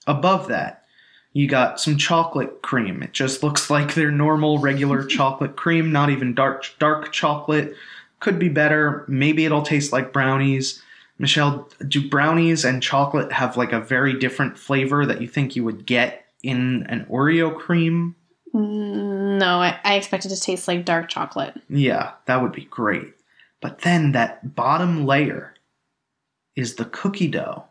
Above 0.06 0.48
that, 0.48 0.84
you 1.32 1.46
got 1.46 1.80
some 1.80 1.96
chocolate 1.96 2.62
cream. 2.62 3.02
It 3.02 3.12
just 3.12 3.42
looks 3.42 3.70
like 3.70 3.94
their 3.94 4.10
normal 4.10 4.58
regular 4.58 5.04
chocolate 5.06 5.56
cream, 5.56 5.92
not 5.92 6.10
even 6.10 6.34
dark 6.34 6.64
dark 6.78 7.12
chocolate. 7.12 7.74
Could 8.18 8.38
be 8.38 8.48
better. 8.48 9.04
Maybe 9.08 9.44
it'll 9.44 9.62
taste 9.62 9.92
like 9.92 10.12
brownies. 10.12 10.82
Michelle, 11.18 11.68
do 11.86 12.08
brownies 12.08 12.64
and 12.64 12.82
chocolate 12.82 13.30
have 13.32 13.56
like 13.56 13.72
a 13.72 13.80
very 13.80 14.18
different 14.18 14.58
flavor 14.58 15.04
that 15.06 15.20
you 15.20 15.28
think 15.28 15.54
you 15.54 15.64
would 15.64 15.84
get 15.86 16.24
in 16.42 16.86
an 16.88 17.04
Oreo 17.10 17.56
cream? 17.56 18.16
Mm, 18.54 19.38
No, 19.38 19.60
I, 19.60 19.78
I 19.84 19.94
expect 19.96 20.24
it 20.24 20.30
to 20.30 20.40
taste 20.40 20.66
like 20.66 20.84
dark 20.84 21.08
chocolate. 21.08 21.54
Yeah, 21.68 22.12
that 22.26 22.42
would 22.42 22.52
be 22.52 22.64
great. 22.64 23.14
But 23.60 23.80
then 23.82 24.12
that 24.12 24.54
bottom 24.54 25.06
layer 25.06 25.54
is 26.56 26.74
the 26.76 26.86
cookie 26.86 27.28
dough. 27.28 27.64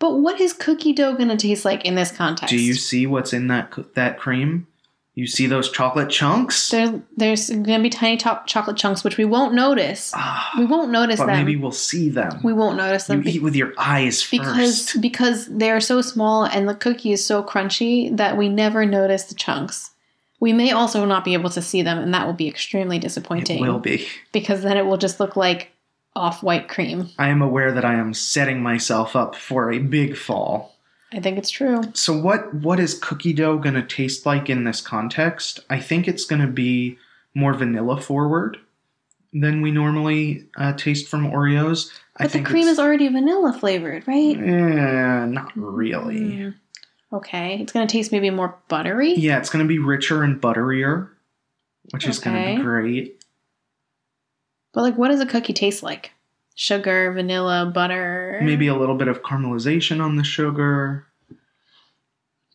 But 0.00 0.16
what 0.16 0.40
is 0.40 0.52
cookie 0.52 0.92
dough 0.92 1.14
going 1.14 1.28
to 1.28 1.36
taste 1.36 1.64
like 1.64 1.84
in 1.84 1.94
this 1.94 2.10
context? 2.10 2.50
Do 2.50 2.60
you 2.60 2.74
see 2.74 3.06
what's 3.06 3.32
in 3.32 3.46
that 3.46 3.72
that 3.94 4.18
cream? 4.18 4.66
You 5.14 5.26
see 5.26 5.46
those 5.46 5.70
chocolate 5.70 6.08
chunks? 6.08 6.70
There, 6.70 7.02
there's 7.16 7.50
going 7.50 7.64
to 7.64 7.82
be 7.82 7.90
tiny 7.90 8.16
top 8.16 8.46
chocolate 8.46 8.76
chunks, 8.78 9.04
which 9.04 9.18
we 9.18 9.24
won't 9.26 9.52
notice. 9.52 10.12
Ah, 10.14 10.50
We 10.56 10.64
won't 10.64 10.90
notice 10.90 11.18
but 11.18 11.26
them. 11.26 11.36
maybe 11.36 11.56
we'll 11.56 11.72
see 11.72 12.08
them. 12.08 12.40
we 12.42 12.52
won't 12.54 12.76
notice 12.78 13.08
you 13.08 13.16
them 13.16 13.22
be- 13.24 13.32
eat 13.32 13.42
with 13.42 13.54
your 13.56 13.74
eyes 13.76 14.26
because 14.30 14.56
first. 14.90 15.00
because 15.02 15.46
they're 15.48 15.80
so 15.80 16.00
small 16.00 16.44
and 16.44 16.66
the 16.68 16.74
cookie 16.74 17.12
is 17.12 17.24
so 17.26 17.42
crunchy 17.42 18.16
that 18.16 18.38
we 18.38 18.48
never 18.48 18.86
notice 18.86 19.24
the 19.24 19.34
chunks. 19.34 19.90
We 20.38 20.54
may 20.54 20.70
also 20.70 21.04
not 21.04 21.24
be 21.24 21.34
able 21.34 21.50
to 21.50 21.60
see 21.60 21.82
them, 21.82 21.98
and 21.98 22.14
that 22.14 22.24
will 22.26 22.32
be 22.32 22.48
extremely 22.48 22.98
disappointing. 22.98 23.58
It 23.62 23.68
will 23.68 23.78
be. 23.80 24.06
because 24.32 24.62
then 24.62 24.78
it 24.78 24.86
will 24.86 24.96
just 24.96 25.20
look 25.20 25.36
like 25.36 25.72
off-white 26.16 26.68
cream. 26.68 27.08
I 27.18 27.28
am 27.28 27.42
aware 27.42 27.72
that 27.72 27.84
I 27.84 27.94
am 27.94 28.14
setting 28.14 28.62
myself 28.62 29.14
up 29.14 29.34
for 29.34 29.70
a 29.70 29.78
big 29.78 30.16
fall. 30.16 30.76
I 31.12 31.20
think 31.20 31.38
it's 31.38 31.50
true. 31.50 31.82
So 31.94 32.16
what 32.16 32.54
what 32.54 32.78
is 32.78 32.98
cookie 32.98 33.32
dough 33.32 33.58
going 33.58 33.74
to 33.74 33.82
taste 33.82 34.26
like 34.26 34.48
in 34.48 34.64
this 34.64 34.80
context? 34.80 35.60
I 35.68 35.80
think 35.80 36.06
it's 36.06 36.24
going 36.24 36.40
to 36.40 36.48
be 36.48 36.98
more 37.34 37.54
vanilla 37.54 38.00
forward 38.00 38.58
than 39.32 39.62
we 39.62 39.70
normally 39.70 40.46
uh, 40.56 40.72
taste 40.74 41.08
from 41.08 41.30
Oreos. 41.30 41.90
I 42.16 42.24
But 42.24 42.32
the 42.32 42.42
cream 42.42 42.68
is 42.68 42.78
already 42.78 43.08
vanilla 43.08 43.52
flavored, 43.52 44.06
right? 44.06 44.36
Eh, 44.36 45.26
not 45.26 45.52
really. 45.56 46.20
Mm. 46.20 46.54
Okay, 47.12 47.58
it's 47.60 47.72
gonna 47.72 47.88
taste 47.88 48.12
maybe 48.12 48.30
more 48.30 48.56
buttery. 48.68 49.14
Yeah, 49.14 49.38
it's 49.38 49.50
going 49.50 49.64
to 49.64 49.68
be 49.68 49.78
richer 49.78 50.22
and 50.22 50.40
butterier, 50.40 51.08
which 51.90 52.06
is 52.06 52.20
going 52.20 52.36
to 52.36 52.56
be 52.56 52.62
great. 52.62 53.19
But 54.72 54.82
like, 54.82 54.96
what 54.96 55.08
does 55.08 55.20
a 55.20 55.26
cookie 55.26 55.52
taste 55.52 55.82
like? 55.82 56.12
Sugar, 56.54 57.12
vanilla, 57.12 57.70
butter. 57.72 58.38
Maybe 58.42 58.66
a 58.66 58.76
little 58.76 58.96
bit 58.96 59.08
of 59.08 59.22
caramelization 59.22 60.02
on 60.02 60.16
the 60.16 60.24
sugar. 60.24 61.06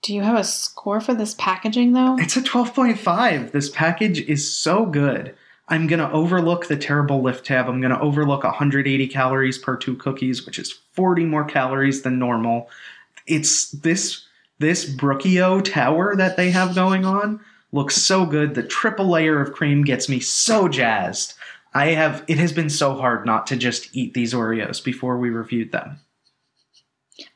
Do 0.04 0.14
you 0.14 0.22
have 0.22 0.38
a 0.38 0.44
score 0.44 1.02
for 1.02 1.16
this 1.16 1.34
packaging 1.38 1.94
though? 1.94 2.16
It's 2.20 2.38
a 2.38 2.42
12.5. 2.42 3.52
This 3.52 3.70
package 3.70 4.22
is 4.22 4.54
so 4.54 4.86
good. 4.86 5.36
I'm 5.68 5.88
going 5.88 6.00
to 6.00 6.12
overlook 6.12 6.68
the 6.68 6.78
terrible 6.78 7.24
lift 7.24 7.48
tab. 7.48 7.68
I'm 7.68 7.82
going 7.82 7.94
to 7.94 8.00
overlook 8.00 8.44
180 8.44 9.08
calories 9.08 9.58
per 9.58 9.76
two 9.76 9.96
cookies, 9.96 10.46
which 10.46 10.60
is 10.60 10.72
40 10.94 11.26
more 11.26 11.44
calories 11.44 12.04
than 12.04 12.20
normal. 12.20 12.70
It's 13.26 13.72
this 13.72 14.28
this 14.60 14.86
Brookio 14.86 15.64
tower 15.64 16.16
that 16.16 16.38
they 16.38 16.52
have 16.52 16.76
going 16.76 17.04
on 17.04 17.42
looks 17.72 17.96
so 17.96 18.26
good. 18.26 18.56
The 18.56 18.64
triple 18.64 19.10
layer 19.10 19.42
of 19.42 19.54
cream 19.54 19.84
gets 19.84 20.08
me 20.08 20.20
so 20.20 20.68
jazzed. 20.68 21.34
I 21.76 21.88
have 21.88 22.24
it 22.28 22.38
has 22.38 22.54
been 22.54 22.70
so 22.70 22.96
hard 22.96 23.26
not 23.26 23.48
to 23.48 23.58
just 23.58 23.90
eat 23.94 24.14
these 24.14 24.34
Oreos 24.34 24.82
before 24.82 25.18
we 25.18 25.30
reviewed 25.30 25.74
them. 25.74 26.00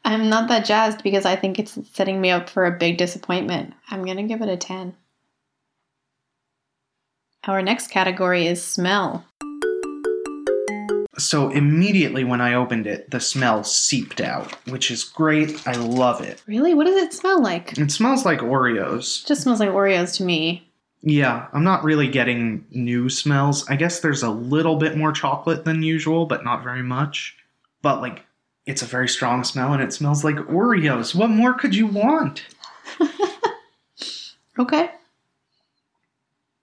I'm 0.05 0.29
not 0.29 0.47
that 0.47 0.65
jazzed 0.65 1.03
because 1.03 1.25
I 1.25 1.35
think 1.35 1.59
it's 1.59 1.77
setting 1.93 2.21
me 2.21 2.31
up 2.31 2.49
for 2.49 2.65
a 2.65 2.77
big 2.77 2.97
disappointment. 2.97 3.73
I'm 3.91 4.05
gonna 4.05 4.23
give 4.23 4.41
it 4.41 4.47
a 4.47 4.55
10. 4.55 4.95
Our 7.47 7.61
next 7.61 7.87
category 7.87 8.47
is 8.47 8.63
smell. 8.63 9.25
So 11.17 11.49
immediately 11.49 12.23
when 12.23 12.39
I 12.39 12.53
opened 12.53 12.87
it, 12.87 13.11
the 13.11 13.19
smell 13.19 13.65
seeped 13.65 14.21
out, 14.21 14.53
which 14.69 14.89
is 14.89 15.03
great. 15.03 15.67
I 15.67 15.73
love 15.73 16.21
it. 16.21 16.41
Really? 16.47 16.73
What 16.73 16.85
does 16.85 16.95
it 16.95 17.13
smell 17.13 17.41
like? 17.41 17.77
It 17.77 17.91
smells 17.91 18.23
like 18.23 18.39
Oreos. 18.39 19.25
just 19.27 19.41
smells 19.41 19.59
like 19.59 19.69
Oreos 19.69 20.15
to 20.17 20.23
me. 20.23 20.68
Yeah, 21.01 21.47
I'm 21.53 21.63
not 21.63 21.83
really 21.83 22.07
getting 22.07 22.65
new 22.71 23.09
smells. 23.09 23.67
I 23.69 23.75
guess 23.75 24.01
there's 24.01 24.23
a 24.23 24.29
little 24.29 24.75
bit 24.75 24.97
more 24.97 25.11
chocolate 25.13 25.63
than 25.63 25.81
usual, 25.81 26.25
but 26.25 26.43
not 26.43 26.63
very 26.63 26.83
much. 26.83 27.37
But 27.81 28.01
like, 28.01 28.25
it's 28.65 28.81
a 28.81 28.85
very 28.85 29.07
strong 29.07 29.43
smell 29.43 29.73
and 29.73 29.81
it 29.81 29.93
smells 29.93 30.23
like 30.23 30.35
Oreos. 30.35 31.15
What 31.15 31.29
more 31.29 31.53
could 31.53 31.73
you 31.73 31.87
want? 31.87 32.45
Okay. 34.59 34.91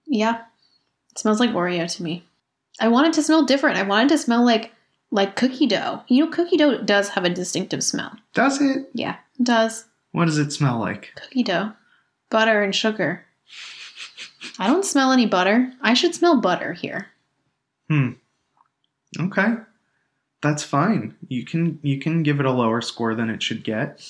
Yeah. 0.07 0.43
It 1.11 1.19
smells 1.19 1.40
like 1.40 1.50
Oreo 1.50 1.90
to 1.97 2.02
me. 2.02 2.25
I 2.78 2.88
want 2.88 3.09
it 3.09 3.14
to 3.14 3.23
smell 3.23 3.47
different. 3.47 3.78
I 3.78 3.83
want 3.83 4.11
it 4.11 4.14
to 4.14 4.19
smell 4.19 4.45
like 4.45 4.73
like 5.11 5.35
cookie 5.35 5.66
dough. 5.66 6.02
You 6.09 6.26
know, 6.26 6.31
cookie 6.31 6.59
dough 6.59 6.83
does 6.83 7.09
have 7.11 7.25
a 7.25 7.31
distinctive 7.31 7.83
smell. 7.83 8.12
Does 8.35 8.61
it? 8.61 8.90
Yeah, 8.93 9.16
it 9.40 9.45
does. 9.45 9.87
What 10.12 10.26
does 10.26 10.37
it 10.38 10.52
smell 10.52 10.78
like? 10.78 11.12
Cookie 11.16 11.43
dough. 11.43 11.73
Butter 12.28 12.62
and 12.62 12.75
sugar. 12.75 13.25
I 14.58 14.66
don't 14.66 14.84
smell 14.84 15.12
any 15.12 15.26
butter. 15.26 15.72
I 15.80 15.94
should 15.94 16.14
smell 16.14 16.40
butter 16.40 16.72
here. 16.72 17.08
Hmm. 17.88 18.12
Okay. 19.18 19.54
That's 20.42 20.62
fine. 20.62 21.16
You 21.28 21.44
can 21.44 21.78
you 21.82 21.98
can 21.98 22.22
give 22.22 22.40
it 22.40 22.46
a 22.46 22.52
lower 22.52 22.80
score 22.80 23.14
than 23.14 23.30
it 23.30 23.42
should 23.42 23.64
get. 23.64 24.04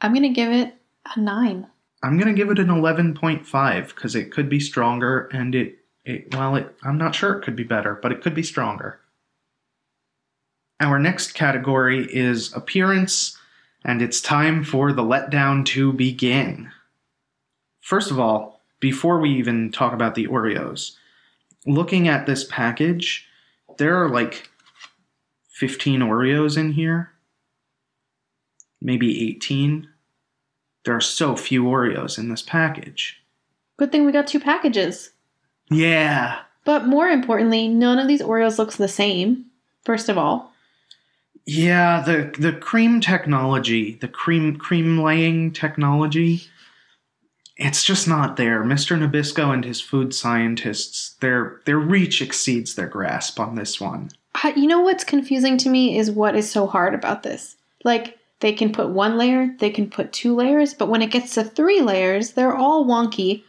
I'm 0.00 0.14
gonna 0.14 0.32
give 0.32 0.50
it 0.52 0.74
a 1.14 1.20
nine. 1.20 1.66
I'm 2.02 2.18
gonna 2.18 2.34
give 2.34 2.50
it 2.50 2.58
an 2.58 2.68
11.5 2.68 3.88
because 3.88 4.14
it 4.14 4.30
could 4.30 4.48
be 4.48 4.60
stronger 4.60 5.28
and 5.32 5.54
it 5.54 5.78
it 6.04 6.34
well 6.34 6.56
it 6.56 6.74
I'm 6.82 6.98
not 6.98 7.14
sure 7.14 7.34
it 7.34 7.42
could 7.42 7.56
be 7.56 7.64
better, 7.64 7.98
but 8.00 8.12
it 8.12 8.22
could 8.22 8.34
be 8.34 8.42
stronger. 8.42 9.00
Our 10.80 10.98
next 10.98 11.32
category 11.34 12.06
is 12.12 12.52
appearance, 12.54 13.36
and 13.84 14.00
it's 14.00 14.20
time 14.20 14.62
for 14.62 14.92
the 14.92 15.02
letdown 15.02 15.64
to 15.66 15.92
begin. 15.92 16.70
First 17.80 18.12
of 18.12 18.20
all, 18.20 18.57
before 18.80 19.18
we 19.20 19.30
even 19.30 19.70
talk 19.72 19.92
about 19.92 20.14
the 20.14 20.26
Oreos, 20.26 20.92
looking 21.66 22.08
at 22.08 22.26
this 22.26 22.44
package, 22.44 23.26
there 23.78 24.02
are 24.02 24.08
like 24.08 24.48
15 25.50 26.00
Oreos 26.00 26.56
in 26.56 26.72
here. 26.72 27.12
Maybe 28.80 29.28
18. 29.30 29.88
There 30.84 30.94
are 30.94 31.00
so 31.00 31.36
few 31.36 31.64
Oreos 31.64 32.18
in 32.18 32.28
this 32.28 32.42
package. 32.42 33.20
Good 33.76 33.92
thing 33.92 34.06
we 34.06 34.12
got 34.12 34.26
two 34.26 34.40
packages. 34.40 35.10
Yeah. 35.70 36.40
But 36.64 36.86
more 36.86 37.08
importantly, 37.08 37.68
none 37.68 37.98
of 37.98 38.08
these 38.08 38.22
Oreos 38.22 38.58
looks 38.58 38.76
the 38.76 38.88
same. 38.88 39.46
First 39.84 40.08
of 40.08 40.18
all, 40.18 40.52
Yeah, 41.46 42.02
the 42.02 42.34
the 42.38 42.52
cream 42.52 43.00
technology, 43.00 43.94
the 44.00 44.08
cream 44.08 44.56
cream 44.56 44.98
laying 44.98 45.52
technology, 45.52 46.42
it's 47.58 47.84
just 47.84 48.06
not 48.06 48.36
there. 48.36 48.62
Mr. 48.62 48.96
Nabisco 48.96 49.52
and 49.52 49.64
his 49.64 49.80
food 49.80 50.14
scientists, 50.14 51.16
their 51.20 51.60
their 51.66 51.78
reach 51.78 52.22
exceeds 52.22 52.74
their 52.74 52.86
grasp 52.86 53.38
on 53.40 53.56
this 53.56 53.80
one. 53.80 54.10
I- 54.42 54.54
you 54.56 54.66
know 54.68 54.80
what's 54.80 55.04
confusing 55.04 55.58
to 55.58 55.68
me 55.68 55.98
is 55.98 56.10
what 56.10 56.36
is 56.36 56.50
so 56.50 56.66
hard 56.66 56.94
about 56.94 57.22
this. 57.24 57.56
Like 57.84 58.18
they 58.40 58.52
can 58.52 58.72
put 58.72 58.90
one 58.90 59.18
layer, 59.18 59.54
they 59.58 59.70
can 59.70 59.90
put 59.90 60.12
two 60.12 60.34
layers, 60.34 60.72
but 60.72 60.88
when 60.88 61.02
it 61.02 61.10
gets 61.10 61.34
to 61.34 61.42
three 61.44 61.80
layers, 61.80 62.32
they're 62.32 62.54
all 62.56 62.84
wonky. 62.86 63.42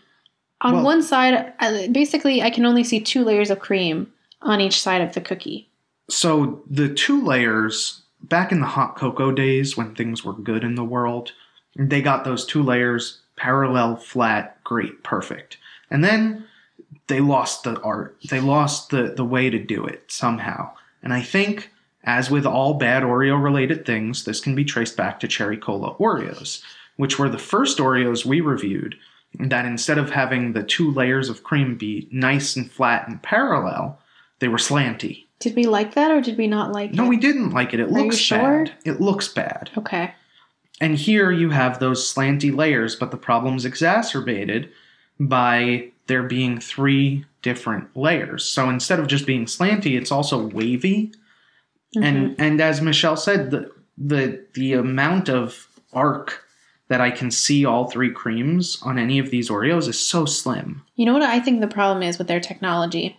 On 0.62 0.74
Well- 0.76 0.84
one 0.84 1.04
side, 1.04 1.54
basically, 1.94 2.42
I 2.42 2.50
can 2.50 2.66
only 2.66 2.84
see 2.84 3.00
two 3.00 3.24
layers 3.24 3.50
of 3.52 3.60
cream 3.60 4.12
on 4.42 4.60
each 4.60 4.82
side 4.82 5.02
of 5.02 5.14
the 5.14 5.22
cookie. 5.22 5.70
So 6.10 6.64
the 6.70 6.90
two 6.90 7.24
layers 7.24 8.02
back 8.24 8.52
in 8.52 8.60
the 8.60 8.66
hot 8.66 8.98
cocoa 8.98 9.32
days 9.32 9.78
when 9.78 9.94
things 9.94 10.26
were 10.26 10.34
good 10.34 10.64
in 10.64 10.74
the 10.76 10.84
world, 10.84 11.32
they 11.78 12.02
got 12.02 12.26
those 12.26 12.46
two 12.46 12.64
layers 12.64 13.20
parallel, 13.40 13.96
flat, 13.96 14.62
great, 14.64 15.04
perfect. 15.04 15.58
And 15.90 16.04
then 16.04 16.46
they 17.08 17.22
lost 17.22 17.64
the 17.64 17.80
art. 17.82 18.18
They 18.30 18.40
lost 18.40 18.90
the 18.92 19.14
the 19.16 19.26
way 19.26 19.50
to 19.50 19.58
do 19.58 19.86
it 19.86 20.04
somehow. 20.12 20.72
And 21.02 21.14
I 21.14 21.22
think 21.22 21.72
as 22.04 22.30
with 22.30 22.46
all 22.46 22.76
bad 22.76 23.04
Oreo 23.04 23.42
related 23.42 23.86
things, 23.86 24.24
this 24.26 24.40
can 24.40 24.56
be 24.56 24.64
traced 24.66 24.96
back 24.98 25.20
to 25.20 25.28
Cherry 25.28 25.58
Cola 25.58 25.96
Oreos, 25.96 26.62
which 26.98 27.18
were 27.18 27.30
the 27.30 27.38
first 27.38 27.78
Oreos 27.78 28.26
we 28.26 28.42
reviewed 28.42 28.96
that 29.40 29.66
instead 29.66 29.98
of 29.98 30.10
having 30.12 30.54
the 30.54 30.64
two 30.64 30.92
layers 30.92 31.30
of 31.30 31.44
cream 31.44 31.76
be 31.78 32.08
nice 32.12 32.56
and 32.56 32.72
flat 32.72 33.08
and 33.08 33.22
parallel, 33.22 34.00
they 34.40 34.48
were 34.48 34.58
slanty. 34.58 35.26
Did 35.40 35.56
we 35.56 35.66
like 35.66 35.94
that 35.96 36.12
or 36.12 36.20
did 36.22 36.38
we 36.38 36.48
not 36.48 36.72
like 36.72 36.94
No, 36.94 37.04
it? 37.04 37.06
No, 37.06 37.10
we 37.10 37.18
didn't 37.18 37.52
like 37.52 37.74
it. 37.74 37.80
It 37.80 37.84
Are 37.84 37.90
you 37.90 38.06
looks 38.06 38.18
sure? 38.18 38.66
bad. 38.66 38.74
It 38.86 39.00
looks 39.00 39.28
bad. 39.28 39.70
Okay. 39.78 40.14
And 40.82 40.96
here 40.96 41.32
you 41.32 41.50
have 41.50 41.80
those 41.80 42.12
slanty 42.12 42.56
layers, 42.56 42.96
but 42.96 43.12
the 43.12 43.18
problem's 43.18 43.66
exacerbated 43.66 44.70
by 45.20 45.90
there 46.08 46.24
being 46.24 46.60
three 46.60 47.26
different 47.42 47.96
layers. 47.96 48.44
So 48.46 48.70
instead 48.70 49.00
of 49.00 49.08
just 49.08 49.26
being 49.26 49.46
slanty, 49.46 49.98
it's 49.98 50.12
also 50.12 50.48
wavy. 50.48 51.12
Mhm. 51.96 52.04
And 52.04 52.36
and 52.40 52.62
as 52.62 52.82
Michelle 52.82 53.18
said, 53.18 53.52
the 53.52 53.72
the 53.98 54.46
the 54.54 54.74
amount 54.74 55.30
of 55.30 55.68
arc 55.94 56.46
that 56.88 57.02
I 57.02 57.12
can 57.12 57.30
see 57.30 57.66
all 57.66 57.90
three 57.90 58.12
creams 58.12 58.80
on 58.82 58.98
any 58.98 59.20
of 59.20 59.30
these 59.30 59.50
Oreos 59.50 59.88
is 59.88 60.00
so 60.00 60.26
slim. 60.26 60.82
You 60.96 61.06
know 61.06 61.14
what 61.14 61.22
I 61.22 61.40
think 61.40 61.62
the 61.62 61.68
problem 61.68 62.02
is 62.02 62.18
with 62.18 62.28
their 62.28 62.40
technology 62.40 63.18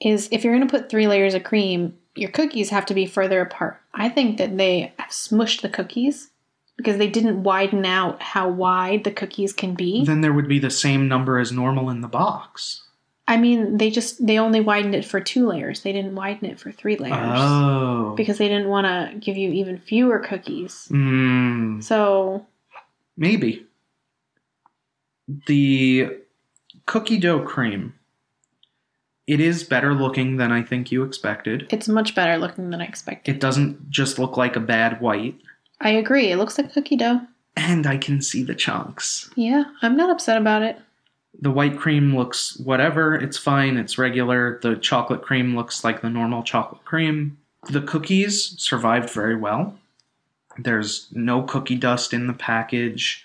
is 0.00 0.28
if 0.32 0.44
you're 0.44 0.54
going 0.54 0.66
to 0.66 0.70
put 0.70 0.88
three 0.88 1.06
layers 1.06 1.34
of 1.34 1.44
cream, 1.44 1.94
your 2.14 2.30
cookies 2.30 2.70
have 2.70 2.86
to 2.86 2.94
be 2.94 3.06
further 3.06 3.40
apart. 3.40 3.80
I 3.94 4.08
think 4.08 4.38
that 4.38 4.56
they 4.56 4.92
have 4.98 5.10
smushed 5.10 5.60
the 5.60 5.68
cookies 5.68 6.30
because 6.76 6.98
they 6.98 7.08
didn't 7.08 7.42
widen 7.42 7.84
out 7.86 8.20
how 8.22 8.48
wide 8.48 9.04
the 9.04 9.10
cookies 9.10 9.52
can 9.52 9.74
be. 9.74 10.04
Then 10.04 10.20
there 10.20 10.32
would 10.32 10.48
be 10.48 10.58
the 10.58 10.70
same 10.70 11.08
number 11.08 11.38
as 11.38 11.50
normal 11.52 11.88
in 11.90 12.00
the 12.02 12.08
box. 12.08 12.82
I 13.28 13.36
mean, 13.38 13.78
they 13.78 13.90
just 13.90 14.24
they 14.24 14.38
only 14.38 14.60
widened 14.60 14.94
it 14.94 15.04
for 15.04 15.20
two 15.20 15.48
layers. 15.48 15.80
They 15.80 15.92
didn't 15.92 16.14
widen 16.14 16.48
it 16.48 16.60
for 16.60 16.70
three 16.70 16.96
layers 16.96 17.16
Oh. 17.18 18.14
because 18.16 18.38
they 18.38 18.46
didn't 18.48 18.68
want 18.68 18.86
to 18.86 19.18
give 19.18 19.36
you 19.36 19.50
even 19.52 19.78
fewer 19.78 20.20
cookies. 20.20 20.86
Mm, 20.92 21.82
So 21.82 22.46
maybe. 23.16 23.66
The 25.46 26.18
cookie 26.86 27.18
dough 27.18 27.40
cream. 27.40 27.94
It 29.26 29.40
is 29.40 29.64
better 29.64 29.92
looking 29.92 30.36
than 30.36 30.52
I 30.52 30.62
think 30.62 30.92
you 30.92 31.02
expected. 31.02 31.66
it's 31.70 31.88
much 31.88 32.14
better 32.14 32.38
looking 32.38 32.70
than 32.70 32.80
I 32.80 32.84
expected. 32.84 33.34
It 33.34 33.40
doesn't 33.40 33.90
just 33.90 34.20
look 34.20 34.36
like 34.36 34.54
a 34.54 34.60
bad 34.60 35.00
white. 35.00 35.34
I 35.80 35.90
agree. 35.90 36.30
It 36.30 36.36
looks 36.36 36.58
like 36.58 36.72
cookie 36.72 36.96
dough. 36.96 37.20
And 37.56 37.86
I 37.86 37.96
can 37.96 38.20
see 38.20 38.42
the 38.42 38.54
chunks. 38.54 39.30
Yeah, 39.34 39.64
I'm 39.82 39.96
not 39.96 40.10
upset 40.10 40.36
about 40.36 40.62
it. 40.62 40.78
The 41.40 41.50
white 41.50 41.78
cream 41.78 42.16
looks 42.16 42.56
whatever. 42.58 43.14
It's 43.14 43.38
fine. 43.38 43.76
It's 43.76 43.98
regular. 43.98 44.58
The 44.62 44.76
chocolate 44.76 45.22
cream 45.22 45.54
looks 45.54 45.84
like 45.84 46.00
the 46.00 46.10
normal 46.10 46.42
chocolate 46.42 46.84
cream. 46.84 47.38
The 47.70 47.82
cookies 47.82 48.54
survived 48.60 49.10
very 49.10 49.36
well. 49.36 49.78
There's 50.58 51.08
no 51.12 51.42
cookie 51.42 51.76
dust 51.76 52.14
in 52.14 52.26
the 52.26 52.32
package. 52.32 53.24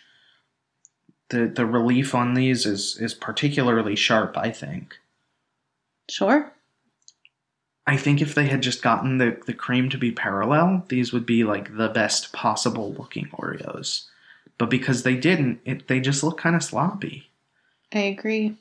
The 1.30 1.48
the 1.48 1.66
relief 1.66 2.14
on 2.14 2.34
these 2.34 2.66
is 2.66 2.98
is 3.00 3.14
particularly 3.14 3.96
sharp, 3.96 4.38
I 4.38 4.52
think. 4.52 4.98
Sure. 6.10 6.52
I 7.88 7.98
think 7.98 8.22
if 8.22 8.36
they 8.36 8.48
had 8.48 8.62
just 8.62 8.82
gotten 8.82 9.18
the, 9.18 9.38
the 9.46 9.54
cream 9.54 9.90
to 9.90 9.98
be 9.98 10.12
parallel, 10.12 10.86
these 10.90 11.12
would 11.12 11.26
be 11.26 11.44
like 11.44 11.76
the 11.76 11.90
best 11.90 12.32
possible 12.32 12.94
looking 12.94 13.28
Oreos. 13.30 14.06
But 14.58 14.70
because 14.70 15.04
they 15.04 15.16
didn't, 15.16 15.60
it, 15.66 15.88
they 15.88 16.00
just 16.00 16.24
look 16.24 16.38
kind 16.38 16.56
of 16.56 16.64
sloppy. 16.64 17.30
I 17.94 18.00
agree. 18.00 18.56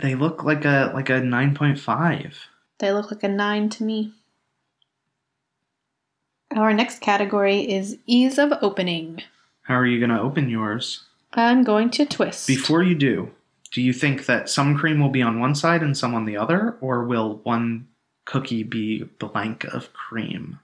They 0.00 0.14
look 0.14 0.44
like 0.44 0.64
a 0.64 0.92
like 0.94 1.10
a 1.10 1.20
9.5. 1.20 2.34
They 2.78 2.92
look 2.92 3.10
like 3.10 3.22
a 3.22 3.28
nine 3.28 3.68
to 3.70 3.84
me. 3.84 4.12
Our 6.54 6.72
next 6.72 7.00
category 7.00 7.70
is 7.70 7.98
ease 8.06 8.38
of 8.38 8.52
opening. 8.62 9.22
How 9.62 9.74
are 9.74 9.86
you 9.86 9.98
going 9.98 10.16
to 10.16 10.20
open 10.20 10.48
yours? 10.48 11.04
I'm 11.32 11.64
going 11.64 11.90
to 11.90 12.06
twist. 12.06 12.46
Before 12.46 12.82
you 12.82 12.94
do, 12.94 13.30
do 13.72 13.82
you 13.82 13.92
think 13.92 14.26
that 14.26 14.48
some 14.48 14.76
cream 14.76 15.00
will 15.00 15.08
be 15.08 15.22
on 15.22 15.40
one 15.40 15.54
side 15.54 15.82
and 15.82 15.96
some 15.96 16.14
on 16.14 16.26
the 16.26 16.36
other, 16.36 16.76
or 16.80 17.04
will 17.04 17.40
one 17.42 17.88
cookie 18.24 18.62
be 18.62 19.04
blank 19.18 19.64
of 19.64 19.92
cream? 19.92 20.58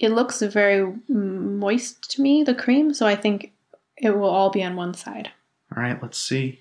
it 0.00 0.10
looks 0.12 0.40
very 0.40 0.94
moist 1.08 2.10
to 2.10 2.22
me, 2.22 2.42
the 2.42 2.54
cream, 2.54 2.94
so 2.94 3.06
I 3.06 3.14
think 3.14 3.52
it 3.98 4.16
will 4.16 4.30
all 4.30 4.50
be 4.50 4.64
on 4.64 4.74
one 4.74 4.94
side. 4.94 5.30
All 5.76 5.82
right, 5.82 6.02
let's 6.02 6.18
see. 6.18 6.60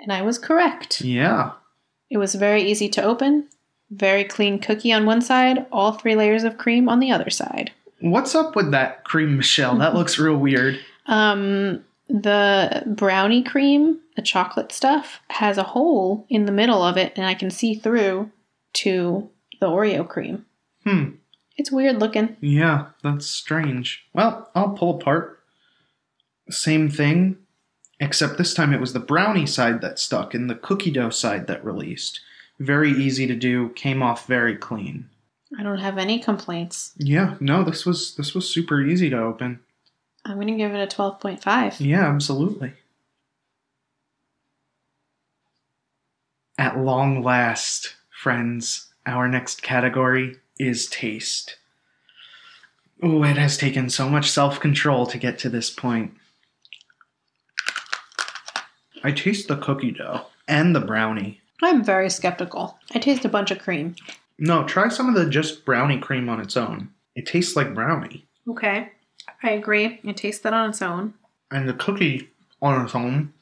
And 0.00 0.12
I 0.12 0.22
was 0.22 0.38
correct. 0.38 1.00
Yeah. 1.00 1.52
It 2.10 2.18
was 2.18 2.34
very 2.34 2.62
easy 2.64 2.88
to 2.90 3.02
open, 3.02 3.46
very 3.90 4.24
clean 4.24 4.58
cookie 4.58 4.92
on 4.92 5.06
one 5.06 5.20
side, 5.20 5.66
all 5.70 5.92
three 5.92 6.16
layers 6.16 6.42
of 6.42 6.58
cream 6.58 6.88
on 6.88 6.98
the 6.98 7.12
other 7.12 7.30
side. 7.30 7.70
What's 8.00 8.34
up 8.34 8.56
with 8.56 8.72
that 8.72 9.04
cream, 9.04 9.36
Michelle? 9.36 9.78
That 9.78 9.94
looks 9.94 10.18
real 10.18 10.36
weird. 10.36 10.80
Um, 11.06 11.82
the 12.08 12.84
brownie 12.86 13.42
cream, 13.42 13.98
the 14.14 14.22
chocolate 14.22 14.70
stuff, 14.70 15.18
has 15.28 15.58
a 15.58 15.64
hole 15.64 16.24
in 16.28 16.44
the 16.44 16.52
middle 16.52 16.84
of 16.84 16.96
it, 16.96 17.14
and 17.16 17.26
I 17.26 17.34
can 17.34 17.50
see 17.50 17.74
through 17.74 18.30
to 18.74 19.28
the 19.60 19.68
Oreo 19.68 20.06
cream. 20.06 20.46
Hmm. 20.84 21.10
It's 21.56 21.70
weird 21.70 22.00
looking. 22.00 22.36
Yeah, 22.40 22.86
that's 23.02 23.26
strange. 23.26 24.04
Well, 24.14 24.50
I'll 24.54 24.70
pull 24.70 24.96
apart. 24.98 25.42
Same 26.48 26.88
thing, 26.88 27.36
except 28.00 28.38
this 28.38 28.54
time 28.54 28.72
it 28.72 28.80
was 28.80 28.92
the 28.92 28.98
brownie 28.98 29.46
side 29.46 29.82
that 29.82 29.98
stuck 29.98 30.34
and 30.34 30.48
the 30.48 30.54
cookie 30.54 30.90
dough 30.90 31.10
side 31.10 31.46
that 31.46 31.64
released. 31.64 32.20
Very 32.58 32.90
easy 32.90 33.26
to 33.26 33.36
do, 33.36 33.68
came 33.70 34.02
off 34.02 34.26
very 34.26 34.56
clean. 34.56 35.08
I 35.58 35.62
don't 35.62 35.78
have 35.78 35.98
any 35.98 36.18
complaints. 36.18 36.92
Yeah, 36.96 37.34
no, 37.40 37.62
this 37.64 37.84
was 37.84 38.14
this 38.16 38.34
was 38.34 38.48
super 38.48 38.80
easy 38.80 39.10
to 39.10 39.18
open. 39.18 39.60
I'm 40.24 40.36
going 40.36 40.46
to 40.48 40.54
give 40.54 40.72
it 40.72 40.92
a 40.92 40.96
12.5. 40.96 41.76
Yeah, 41.80 42.08
absolutely. 42.08 42.74
At 46.58 46.78
long 46.78 47.22
last, 47.22 47.96
friends, 48.10 48.89
our 49.06 49.28
next 49.28 49.62
category 49.62 50.36
is 50.58 50.88
taste. 50.88 51.56
Oh, 53.02 53.22
it 53.24 53.36
has 53.38 53.56
taken 53.56 53.88
so 53.88 54.08
much 54.08 54.30
self 54.30 54.60
control 54.60 55.06
to 55.06 55.18
get 55.18 55.38
to 55.40 55.48
this 55.48 55.70
point. 55.70 56.12
I 59.02 59.12
taste 59.12 59.48
the 59.48 59.56
cookie 59.56 59.92
dough 59.92 60.26
and 60.46 60.76
the 60.76 60.80
brownie. 60.80 61.40
I'm 61.62 61.82
very 61.82 62.10
skeptical. 62.10 62.78
I 62.94 62.98
taste 62.98 63.24
a 63.24 63.28
bunch 63.30 63.50
of 63.50 63.58
cream. 63.58 63.96
No, 64.38 64.64
try 64.64 64.88
some 64.88 65.08
of 65.08 65.14
the 65.14 65.28
just 65.28 65.64
brownie 65.64 65.98
cream 65.98 66.28
on 66.28 66.40
its 66.40 66.56
own. 66.56 66.90
It 67.14 67.26
tastes 67.26 67.56
like 67.56 67.74
brownie. 67.74 68.26
Okay. 68.48 68.90
I 69.42 69.50
agree. 69.50 70.00
It 70.04 70.16
tastes 70.16 70.42
that 70.42 70.52
on 70.54 70.70
its 70.70 70.82
own. 70.82 71.14
And 71.50 71.68
the 71.68 71.74
cookie 71.74 72.28
on 72.60 72.84
its 72.84 72.94
own 72.94 73.32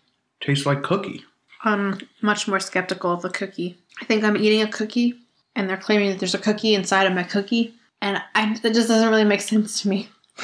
tastes 0.41 0.67
like 0.67 0.83
cookie. 0.83 1.25
I'm 1.65 2.01
much 2.23 2.47
more 2.47 2.61
skeptical 2.61 3.13
of 3.13 3.23
the 3.23 3.31
cookie. 3.31 3.79
I 4.01 4.05
think 4.05 4.23
I'm 4.23 4.37
eating 4.37 4.63
a 4.63 4.69
cookie, 4.71 5.15
and 5.59 5.69
they're 5.69 5.77
claiming 5.77 6.09
that 6.09 6.21
there's 6.21 6.37
a 6.37 6.39
cookie 6.39 6.75
inside 6.77 7.09
of 7.09 7.13
my 7.13 7.25
cookie, 7.25 7.75
and 8.01 8.23
I, 8.37 8.57
that 8.61 8.73
just 8.73 8.87
doesn't 8.87 9.11
really 9.11 9.25
make 9.25 9.41
sense 9.41 9.83
to 9.83 9.89
me. 9.89 10.09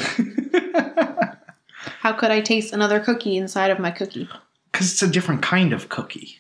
How 2.00 2.12
could 2.12 2.33
I 2.33 2.40
taste 2.40 2.74
another 2.74 2.98
cookie 2.98 3.37
inside 3.37 3.70
of 3.70 3.79
my 3.79 3.92
cookie? 3.92 4.29
Because 4.72 4.92
it's 4.92 5.03
a 5.03 5.09
different 5.09 5.40
kind 5.40 5.72
of 5.72 5.88
cookie. 5.88 6.38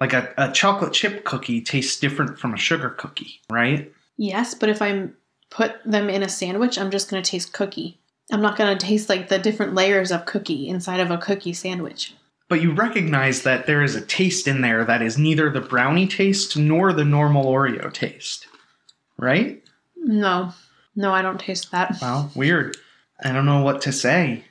Like 0.00 0.14
a, 0.14 0.32
a 0.38 0.50
chocolate 0.50 0.94
chip 0.94 1.24
cookie 1.24 1.60
tastes 1.60 2.00
different 2.00 2.38
from 2.38 2.54
a 2.54 2.56
sugar 2.56 2.88
cookie, 2.90 3.42
right? 3.50 3.92
Yes, 4.16 4.54
but 4.54 4.70
if 4.70 4.80
I 4.80 5.08
put 5.50 5.74
them 5.84 6.08
in 6.08 6.22
a 6.22 6.30
sandwich, 6.30 6.78
I'm 6.78 6.90
just 6.90 7.10
going 7.10 7.22
to 7.22 7.30
taste 7.30 7.52
cookie. 7.52 8.00
I'm 8.32 8.40
not 8.40 8.56
going 8.56 8.76
to 8.76 8.86
taste 8.86 9.10
like 9.10 9.28
the 9.28 9.38
different 9.38 9.74
layers 9.74 10.10
of 10.10 10.24
cookie 10.24 10.66
inside 10.66 11.00
of 11.00 11.10
a 11.10 11.18
cookie 11.18 11.52
sandwich. 11.52 12.14
But 12.48 12.62
you 12.62 12.72
recognize 12.72 13.42
that 13.42 13.66
there 13.66 13.82
is 13.82 13.94
a 13.94 14.00
taste 14.00 14.48
in 14.48 14.62
there 14.62 14.84
that 14.84 15.02
is 15.02 15.18
neither 15.18 15.50
the 15.50 15.60
brownie 15.60 16.06
taste 16.08 16.56
nor 16.56 16.92
the 16.92 17.04
normal 17.04 17.44
Oreo 17.44 17.92
taste, 17.92 18.46
right? 19.18 19.62
No, 19.96 20.54
no, 20.96 21.12
I 21.12 21.22
don't 21.22 21.38
taste 21.38 21.70
that. 21.72 21.98
Well, 22.00 22.30
weird. 22.34 22.76
I 23.22 23.32
don't 23.32 23.46
know 23.46 23.62
what 23.62 23.82
to 23.82 23.92
say 23.92 24.44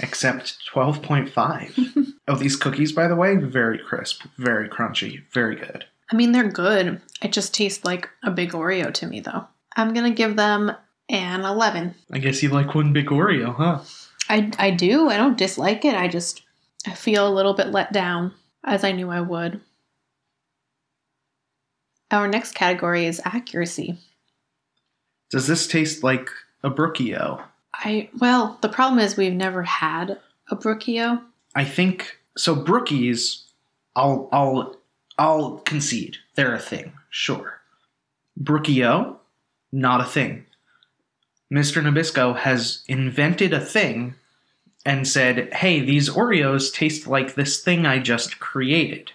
except 0.00 0.56
12.5. 0.72 2.12
oh, 2.28 2.36
these 2.36 2.56
cookies, 2.56 2.92
by 2.92 3.06
the 3.06 3.16
way, 3.16 3.36
very 3.36 3.78
crisp, 3.78 4.24
very 4.38 4.68
crunchy, 4.68 5.22
very 5.32 5.56
good. 5.56 5.84
I 6.10 6.16
mean, 6.16 6.32
they're 6.32 6.48
good. 6.48 7.00
It 7.22 7.32
just 7.32 7.54
tastes 7.54 7.84
like 7.84 8.08
a 8.22 8.30
big 8.30 8.52
Oreo 8.52 8.92
to 8.94 9.06
me, 9.06 9.20
though. 9.20 9.46
I'm 9.76 9.92
going 9.94 10.10
to 10.10 10.16
give 10.16 10.36
them 10.36 10.72
an 11.08 11.40
11. 11.40 11.94
I 12.12 12.18
guess 12.18 12.42
you 12.42 12.48
like 12.50 12.74
one 12.74 12.92
big 12.92 13.06
Oreo, 13.06 13.54
huh? 13.54 13.80
I, 14.28 14.50
I 14.58 14.70
do. 14.70 15.08
I 15.08 15.16
don't 15.16 15.38
dislike 15.38 15.84
it. 15.84 15.94
I 15.94 16.08
just 16.08 16.42
I 16.86 16.94
feel 16.94 17.26
a 17.26 17.32
little 17.34 17.54
bit 17.54 17.68
let 17.68 17.92
down, 17.92 18.32
as 18.64 18.84
I 18.84 18.92
knew 18.92 19.10
I 19.10 19.20
would. 19.20 19.60
Our 22.10 22.28
next 22.28 22.52
category 22.54 23.06
is 23.06 23.20
accuracy. 23.24 23.98
Does 25.30 25.46
this 25.46 25.66
taste 25.66 26.04
like 26.04 26.28
a 26.62 26.70
Brookio? 26.70 27.42
I 27.74 28.08
well, 28.18 28.58
the 28.60 28.68
problem 28.68 29.00
is 29.00 29.16
we've 29.16 29.32
never 29.32 29.62
had 29.62 30.18
a 30.48 30.56
Brookio. 30.56 31.22
I 31.54 31.64
think 31.64 32.18
so. 32.36 32.54
Brookies, 32.54 33.42
I'll 33.96 34.28
I'll 34.30 34.76
I'll 35.18 35.58
concede 35.58 36.18
they're 36.34 36.54
a 36.54 36.60
thing. 36.60 36.92
Sure. 37.10 37.60
Brookio, 38.40 39.16
not 39.72 40.00
a 40.00 40.04
thing. 40.04 40.46
Mr. 41.52 41.82
Nabisco 41.82 42.36
has 42.36 42.82
invented 42.88 43.52
a 43.52 43.60
thing 43.60 44.14
and 44.84 45.06
said, 45.06 45.52
"Hey, 45.54 45.80
these 45.80 46.10
Oreos 46.10 46.72
taste 46.72 47.06
like 47.06 47.34
this 47.34 47.60
thing 47.60 47.86
I 47.86 47.98
just 47.98 48.40
created." 48.40 49.12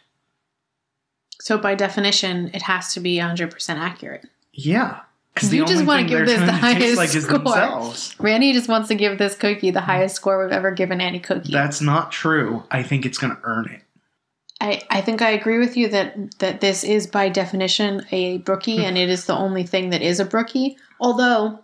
So 1.41 1.57
by 1.57 1.75
definition, 1.75 2.51
it 2.53 2.63
has 2.63 2.93
to 2.93 2.99
be 2.99 3.17
100% 3.17 3.77
accurate. 3.77 4.25
Yeah, 4.51 4.99
because 5.33 5.53
You 5.53 5.65
just 5.65 5.85
wanna 5.85 6.03
give 6.03 6.25
this 6.25 6.39
the 6.39 6.51
highest 6.51 6.97
like 6.97 7.09
score. 7.09 7.93
Randy 8.19 8.53
just 8.53 8.67
wants 8.67 8.89
to 8.89 8.95
give 8.95 9.17
this 9.17 9.35
cookie 9.35 9.71
the 9.71 9.81
highest 9.81 10.15
score 10.15 10.43
we've 10.43 10.51
ever 10.51 10.71
given 10.71 10.99
any 10.99 11.19
cookie. 11.19 11.51
That's 11.51 11.81
not 11.81 12.11
true. 12.11 12.63
I 12.71 12.83
think 12.83 13.05
it's 13.05 13.17
going 13.17 13.35
to 13.35 13.41
earn 13.43 13.69
it. 13.69 13.81
I, 14.61 14.81
I 14.89 15.01
think 15.01 15.21
I 15.21 15.29
agree 15.29 15.57
with 15.57 15.77
you 15.77 15.87
that 15.89 16.39
that 16.39 16.59
this 16.59 16.83
is 16.83 17.07
by 17.07 17.29
definition 17.29 18.05
a 18.11 18.39
brookie 18.39 18.77
hmm. 18.77 18.83
and 18.83 18.97
it 18.97 19.09
is 19.09 19.25
the 19.25 19.35
only 19.35 19.63
thing 19.63 19.91
that 19.91 20.01
is 20.01 20.19
a 20.19 20.25
brookie. 20.25 20.77
Although 20.99 21.59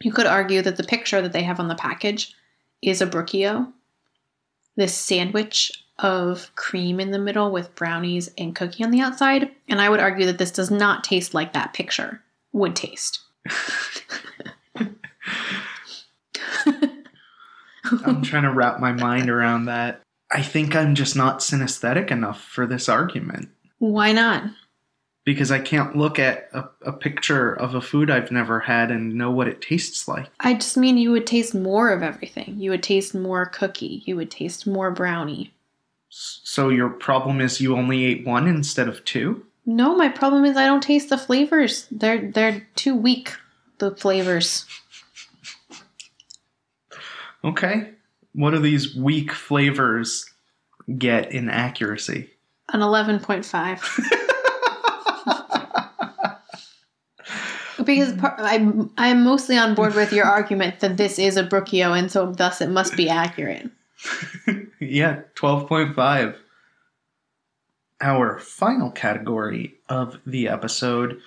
you 0.00 0.12
could 0.12 0.26
argue 0.26 0.60
that 0.62 0.76
the 0.76 0.82
picture 0.82 1.22
that 1.22 1.32
they 1.32 1.44
have 1.44 1.60
on 1.60 1.68
the 1.68 1.76
package 1.76 2.34
is 2.88 3.00
a 3.00 3.06
brookio. 3.06 3.72
This 4.76 4.94
sandwich 4.94 5.84
of 5.98 6.50
cream 6.56 6.98
in 7.00 7.10
the 7.10 7.18
middle 7.18 7.50
with 7.50 7.74
brownies 7.74 8.30
and 8.36 8.54
cookie 8.54 8.84
on 8.84 8.90
the 8.90 9.00
outside. 9.00 9.50
And 9.68 9.80
I 9.80 9.88
would 9.88 10.00
argue 10.00 10.26
that 10.26 10.38
this 10.38 10.50
does 10.50 10.70
not 10.70 11.04
taste 11.04 11.34
like 11.34 11.52
that 11.52 11.72
picture 11.72 12.20
would 12.52 12.74
taste. 12.74 13.20
I'm 18.04 18.22
trying 18.22 18.42
to 18.42 18.52
wrap 18.52 18.80
my 18.80 18.92
mind 18.92 19.30
around 19.30 19.66
that. 19.66 20.00
I 20.32 20.42
think 20.42 20.74
I'm 20.74 20.94
just 20.94 21.14
not 21.14 21.40
synesthetic 21.40 22.10
enough 22.10 22.42
for 22.42 22.66
this 22.66 22.88
argument. 22.88 23.50
Why 23.78 24.12
not? 24.12 24.44
Because 25.24 25.50
I 25.50 25.58
can't 25.58 25.96
look 25.96 26.18
at 26.18 26.50
a, 26.52 26.64
a 26.82 26.92
picture 26.92 27.54
of 27.54 27.74
a 27.74 27.80
food 27.80 28.10
I've 28.10 28.30
never 28.30 28.60
had 28.60 28.90
and 28.90 29.14
know 29.14 29.30
what 29.30 29.48
it 29.48 29.62
tastes 29.62 30.06
like. 30.06 30.28
I 30.40 30.54
just 30.54 30.76
mean 30.76 30.98
you 30.98 31.10
would 31.12 31.26
taste 31.26 31.54
more 31.54 31.90
of 31.90 32.02
everything. 32.02 32.56
You 32.58 32.70
would 32.70 32.82
taste 32.82 33.14
more 33.14 33.46
cookie. 33.46 34.02
You 34.04 34.16
would 34.16 34.30
taste 34.30 34.66
more 34.66 34.90
brownie. 34.90 35.52
So 36.10 36.68
your 36.68 36.90
problem 36.90 37.40
is 37.40 37.60
you 37.60 37.74
only 37.76 38.04
ate 38.04 38.26
one 38.26 38.46
instead 38.46 38.86
of 38.86 39.04
two? 39.04 39.44
No, 39.66 39.96
my 39.96 40.08
problem 40.08 40.44
is 40.44 40.56
I 40.56 40.66
don't 40.66 40.82
taste 40.82 41.08
the 41.08 41.18
flavors. 41.18 41.86
They're 41.90 42.30
they're 42.30 42.66
too 42.76 42.94
weak. 42.94 43.32
The 43.78 43.96
flavors. 43.96 44.66
Okay. 47.42 47.90
What 48.34 48.50
do 48.50 48.58
these 48.58 48.94
weak 48.94 49.32
flavors 49.32 50.30
get 50.98 51.32
in 51.32 51.48
accuracy? 51.48 52.30
An 52.72 52.82
eleven 52.82 53.18
point 53.18 53.44
five. 53.44 53.82
because 57.84 58.14
I'm 58.22 58.90
I'm 58.96 59.24
mostly 59.24 59.56
on 59.56 59.74
board 59.74 59.94
with 59.94 60.12
your 60.12 60.24
argument 60.24 60.80
that 60.80 60.96
this 60.96 61.18
is 61.18 61.36
a 61.36 61.44
Brookio 61.44 61.98
and 61.98 62.10
so 62.10 62.32
thus 62.32 62.60
it 62.60 62.70
must 62.70 62.96
be 62.96 63.08
accurate. 63.08 63.70
yeah, 64.80 65.22
12.5. 65.36 66.36
Our 68.00 68.38
final 68.38 68.90
category 68.90 69.74
of 69.88 70.20
the 70.26 70.48
episode 70.48 71.20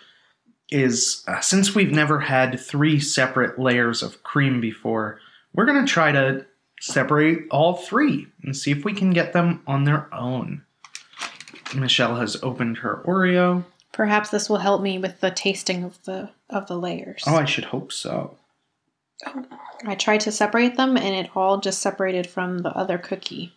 is 0.69 1.23
uh, 1.27 1.39
since 1.39 1.73
we've 1.73 1.91
never 1.91 2.19
had 2.19 2.59
three 2.59 2.99
separate 2.99 3.57
layers 3.57 4.03
of 4.03 4.21
cream 4.23 4.59
before, 4.59 5.19
we're 5.53 5.65
to 5.65 5.85
try 5.85 6.11
to 6.11 6.45
separate 6.79 7.47
all 7.49 7.75
three 7.75 8.27
and 8.43 8.55
see 8.55 8.71
if 8.71 8.85
we 8.85 8.93
can 8.93 9.11
get 9.11 9.33
them 9.33 9.63
on 9.65 9.85
their 9.85 10.13
own. 10.13 10.63
Michelle 11.75 12.15
has 12.15 12.41
opened 12.43 12.77
her 12.77 13.03
Oreo. 13.05 13.65
Perhaps 13.97 14.29
this 14.29 14.47
will 14.47 14.57
help 14.59 14.83
me 14.83 14.99
with 14.99 15.21
the 15.21 15.31
tasting 15.31 15.83
of 15.83 15.97
the 16.03 16.29
of 16.51 16.67
the 16.67 16.77
layers. 16.77 17.23
Oh, 17.25 17.35
I 17.35 17.45
should 17.45 17.65
hope 17.65 17.91
so. 17.91 18.37
I 19.87 19.95
tried 19.95 20.19
to 20.21 20.31
separate 20.31 20.77
them 20.77 20.95
and 20.97 21.15
it 21.15 21.31
all 21.35 21.59
just 21.59 21.81
separated 21.81 22.27
from 22.27 22.59
the 22.59 22.69
other 22.77 22.99
cookie. 22.99 23.53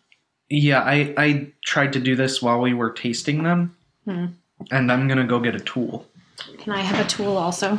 Yeah, 0.49 0.81
I, 0.81 1.13
I 1.19 1.49
tried 1.63 1.93
to 1.93 2.01
do 2.01 2.17
this 2.17 2.41
while 2.41 2.59
we 2.59 2.73
were 2.73 2.91
tasting 2.91 3.43
them, 3.43 3.77
Hmm. 4.07 4.27
and 4.71 4.91
I'm 4.91 5.07
going 5.09 5.19
to 5.19 5.25
go 5.27 5.41
get 5.41 5.55
a 5.55 5.61
tool. 5.61 6.07
Can 6.59 6.73
I 6.73 6.81
have 6.81 7.05
a 7.05 7.09
tool 7.09 7.37
also? 7.37 7.79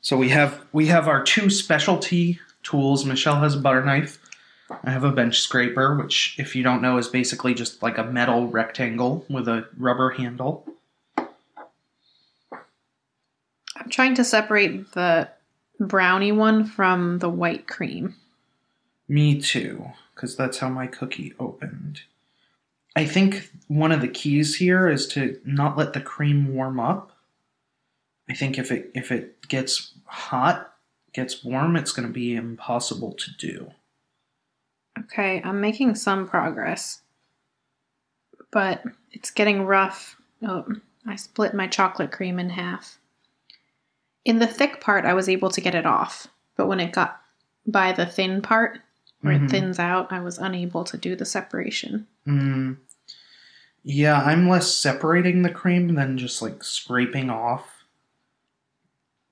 So 0.00 0.16
we 0.16 0.30
have 0.30 0.64
we 0.72 0.86
have 0.86 1.06
our 1.06 1.22
two 1.22 1.50
specialty 1.50 2.40
tools. 2.62 3.04
Michelle 3.04 3.40
has 3.40 3.54
a 3.56 3.58
butter 3.60 3.84
knife. 3.84 4.18
I 4.70 4.90
have 4.90 5.04
a 5.04 5.12
bench 5.12 5.40
scraper, 5.40 5.94
which, 5.94 6.36
if 6.38 6.56
you 6.56 6.62
don't 6.62 6.82
know, 6.82 6.96
is 6.96 7.08
basically 7.08 7.54
just 7.54 7.82
like 7.82 7.98
a 7.98 8.04
metal 8.04 8.48
rectangle 8.48 9.24
with 9.28 9.48
a 9.48 9.68
rubber 9.76 10.10
handle. 10.10 10.66
I'm 11.18 11.26
trying 13.90 14.14
to 14.14 14.24
separate 14.24 14.92
the 14.92 15.28
brownie 15.78 16.32
one 16.32 16.64
from 16.64 17.18
the 17.18 17.28
white 17.28 17.66
cream. 17.66 18.14
Me 19.08 19.40
too, 19.40 19.90
because 20.14 20.36
that's 20.36 20.58
how 20.58 20.68
my 20.68 20.86
cookie 20.86 21.34
opened. 21.38 22.02
I 22.96 23.04
think 23.04 23.50
one 23.68 23.92
of 23.92 24.00
the 24.00 24.08
keys 24.08 24.56
here 24.56 24.88
is 24.88 25.06
to 25.08 25.38
not 25.44 25.76
let 25.76 25.92
the 25.92 26.00
cream 26.00 26.54
warm 26.54 26.80
up. 26.80 27.12
I 28.30 28.34
think 28.34 28.56
if 28.56 28.70
it 28.70 28.90
if 28.94 29.12
it 29.12 29.46
gets 29.48 29.92
hot, 30.06 30.72
gets 31.12 31.44
warm, 31.44 31.76
it's 31.76 31.92
going 31.92 32.08
to 32.08 32.12
be 32.12 32.34
impossible 32.34 33.12
to 33.12 33.30
do. 33.36 33.72
Okay, 35.04 35.40
I'm 35.44 35.60
making 35.60 35.94
some 35.94 36.26
progress. 36.28 37.02
But 38.50 38.82
it's 39.12 39.30
getting 39.30 39.64
rough. 39.64 40.16
Oh, 40.42 40.64
I 41.06 41.16
split 41.16 41.54
my 41.54 41.66
chocolate 41.66 42.12
cream 42.12 42.38
in 42.38 42.50
half. 42.50 42.98
In 44.24 44.38
the 44.38 44.46
thick 44.46 44.80
part, 44.80 45.04
I 45.04 45.14
was 45.14 45.28
able 45.28 45.50
to 45.50 45.60
get 45.60 45.74
it 45.74 45.86
off. 45.86 46.26
But 46.56 46.66
when 46.66 46.80
it 46.80 46.92
got 46.92 47.20
by 47.66 47.92
the 47.92 48.06
thin 48.06 48.40
part, 48.42 48.78
where 49.20 49.34
Mhm. 49.38 49.44
it 49.44 49.50
thins 49.50 49.78
out, 49.78 50.12
I 50.12 50.20
was 50.20 50.38
unable 50.38 50.84
to 50.84 50.96
do 50.96 51.16
the 51.16 51.24
separation. 51.24 52.06
Mm. 52.26 52.76
Yeah, 53.82 54.22
I'm 54.22 54.48
less 54.48 54.74
separating 54.74 55.42
the 55.42 55.50
cream 55.50 55.94
than 55.94 56.16
just 56.16 56.40
like 56.40 56.62
scraping 56.64 57.28
off 57.30 57.84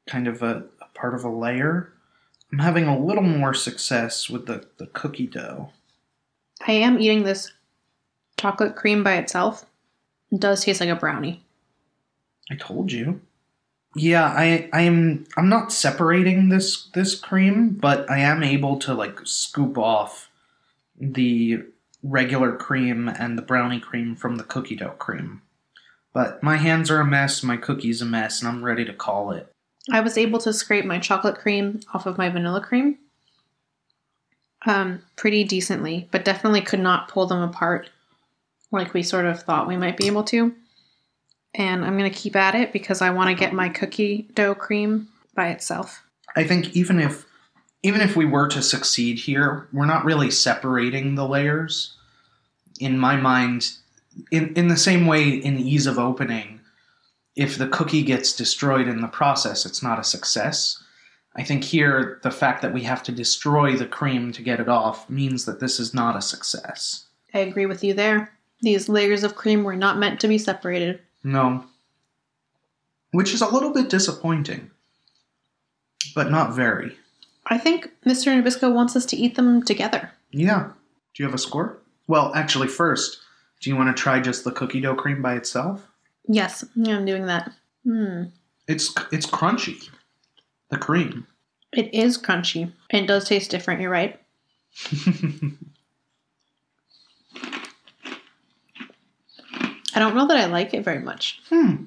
kind 0.07 0.27
of 0.27 0.43
a, 0.43 0.65
a 0.81 0.87
part 0.95 1.15
of 1.15 1.25
a 1.25 1.29
layer. 1.31 1.92
I'm 2.53 2.59
having 2.59 2.87
a 2.87 2.99
little 2.99 3.23
more 3.23 3.55
success 3.55 4.29
with 4.29 4.47
the, 4.47 4.67
the 4.77 4.87
cookie 4.87 5.27
dough. 5.27 5.71
I 6.67 6.73
am 6.73 7.01
eating 7.01 7.23
this 7.23 7.53
chocolate 8.37 8.77
cream 8.77 9.03
by 9.03 9.15
itself. 9.15 9.65
It 10.31 10.41
does 10.41 10.65
taste 10.65 10.81
like 10.81 10.91
a 10.91 10.97
brownie. 10.97 11.43
I 12.51 12.57
told 12.57 12.93
you. 12.93 13.21
Yeah, 13.95 14.25
I 14.25 14.71
I 14.73 14.83
am 14.83 15.27
I'm 15.37 15.49
not 15.49 15.73
separating 15.73 16.49
this 16.49 16.87
this 16.95 17.15
cream, 17.15 17.71
but 17.71 18.11
I 18.11 18.19
am 18.19 18.43
able 18.43 18.79
to 18.81 18.95
like 18.95 19.21
scoop 19.25 19.77
off 19.77 20.31
the 20.99 21.63
regular 22.03 22.57
cream 22.57 23.09
and 23.09 23.37
the 23.37 23.43
brownie 23.43 23.81
cream 23.81 24.17
from 24.17 24.37
the 24.37 24.45
cookie 24.45 24.77
dough 24.77 24.95
cream. 24.99 25.43
But 26.15 26.43
my 26.43 26.57
hands 26.57 26.91
are 26.91 27.01
a 27.01 27.07
mess, 27.07 27.43
my 27.43 27.57
cookie's 27.57 28.03
a 28.03 28.07
mess, 28.07 28.41
and 28.41 28.49
I'm 28.49 28.65
ready 28.65 28.85
to 28.85 28.93
call 28.93 29.31
it. 29.31 29.52
I 29.91 30.01
was 30.01 30.17
able 30.17 30.39
to 30.41 30.53
scrape 30.53 30.85
my 30.85 30.99
chocolate 30.99 31.39
cream 31.39 31.81
off 31.93 32.07
of 32.07 32.19
my 32.19 32.29
vanilla 32.29 32.61
cream 32.61 32.99
um, 34.67 35.03
pretty 35.17 35.45
decently, 35.45 36.09
but 36.11 36.25
definitely 36.25 36.61
could 36.61 36.81
not 36.81 37.09
pull 37.09 37.27
them 37.27 37.43
apart 37.43 37.91
like 38.71 38.95
we 38.95 39.03
sort 39.03 39.27
of 39.27 39.43
thought 39.43 39.69
we 39.69 39.77
might 39.77 39.97
be 39.97 40.07
able 40.07 40.25
to. 40.25 40.55
And 41.55 41.85
I'm 41.85 41.99
going 41.99 42.11
to 42.11 42.19
keep 42.19 42.37
at 42.37 42.55
it 42.55 42.73
because 42.73 43.03
I 43.03 43.11
want 43.11 43.29
to 43.29 43.35
get 43.35 43.53
my 43.53 43.69
cookie 43.69 44.29
dough 44.35 44.55
cream 44.55 45.09
by 45.35 45.49
itself. 45.49 46.03
I 46.35 46.45
think 46.45 46.75
even 46.75 46.99
if 46.99 47.27
even 47.83 48.01
if 48.01 48.17
we 48.17 48.25
were 48.25 48.49
to 48.49 48.63
succeed 48.63 49.19
here, 49.19 49.69
we're 49.73 49.87
not 49.87 50.05
really 50.05 50.31
separating 50.31 51.15
the 51.15 51.27
layers. 51.27 51.97
In 52.81 52.97
my 52.97 53.17
mind, 53.17 53.73
in 54.31 54.55
in 54.55 54.69
the 54.69 54.77
same 54.77 55.07
way 55.07 55.29
in 55.29 55.59
ease 55.59 55.87
of 55.87 55.99
opening, 55.99 56.61
if 57.37 57.57
the 57.57 57.69
cookie 57.69 58.03
gets 58.03 58.33
destroyed 58.33 58.89
in 58.89 59.01
the 59.01 59.09
process, 59.09 59.65
it's 59.65 59.83
not 59.83 59.99
a 59.99 60.05
success. 60.05 60.83
I 61.35 61.43
think 61.43 61.65
here 61.65 62.21
the 62.23 62.31
fact 62.31 62.61
that 62.63 62.75
we 62.75 62.83
have 62.83 63.03
to 63.05 63.13
destroy 63.13 63.77
the 63.77 63.87
cream 63.87 64.33
to 64.33 64.43
get 64.43 64.61
it 64.61 64.69
off 64.69 65.09
means 65.09 65.47
that 65.47 65.61
this 65.61 65.81
is 65.81 65.95
not 65.95 66.17
a 66.17 66.23
success. 66.23 67.07
I 67.33 67.39
agree 67.39 67.67
with 67.67 67.83
you 67.83 67.95
there. 67.95 68.33
These 68.61 68.89
layers 68.89 69.25
of 69.25 69.35
cream 69.35 69.65
were 69.65 69.77
not 69.77 69.99
meant 69.99 70.21
to 70.21 70.29
be 70.29 70.39
separated. 70.39 71.01
No. 71.25 71.65
Which 73.13 73.33
is 73.33 73.41
a 73.41 73.49
little 73.49 73.73
bit 73.73 73.89
disappointing. 73.89 74.71
But 76.15 76.31
not 76.31 76.55
very. 76.55 76.97
I 77.47 77.59
think 77.59 77.91
Mr. 78.05 78.33
Nabisco 78.33 78.73
wants 78.73 78.95
us 78.95 79.07
to 79.07 79.17
eat 79.17 79.35
them 79.35 79.63
together. 79.63 80.11
Yeah. 80.31 80.71
Do 81.15 81.23
you 81.23 81.27
have 81.27 81.35
a 81.35 81.39
score? 81.39 81.79
Well, 82.07 82.33
actually, 82.35 82.69
first, 82.69 83.21
do 83.61 83.71
you 83.71 83.77
want 83.77 83.95
to 83.95 84.01
try 84.01 84.21
just 84.21 84.45
the 84.45 84.53
cookie 84.53 84.81
dough 84.81 84.95
cream 84.95 85.23
by 85.23 85.35
itself? 85.35 85.89
Yes, 86.29 86.65
yeah, 86.75 86.97
I'm 86.97 87.05
doing 87.05 87.27
that. 87.27 87.53
Hmm. 87.85 88.25
It's 88.69 88.95
it's 89.11 89.27
crunchy. 89.27 89.89
The 90.71 90.79
cream. 90.79 91.27
It 91.73 91.93
is 91.95 92.17
crunchy. 92.19 92.73
It 92.91 93.07
does 93.07 93.29
taste 93.29 93.51
different, 93.51 93.81
you're 93.81 93.91
right. 93.91 94.21
I 99.95 99.99
don't 99.99 100.15
know 100.15 100.27
that 100.27 100.37
I 100.37 100.47
like 100.47 100.73
it 100.75 100.85
very 100.85 101.01
much. 101.01 101.41
hmm. 101.51 101.85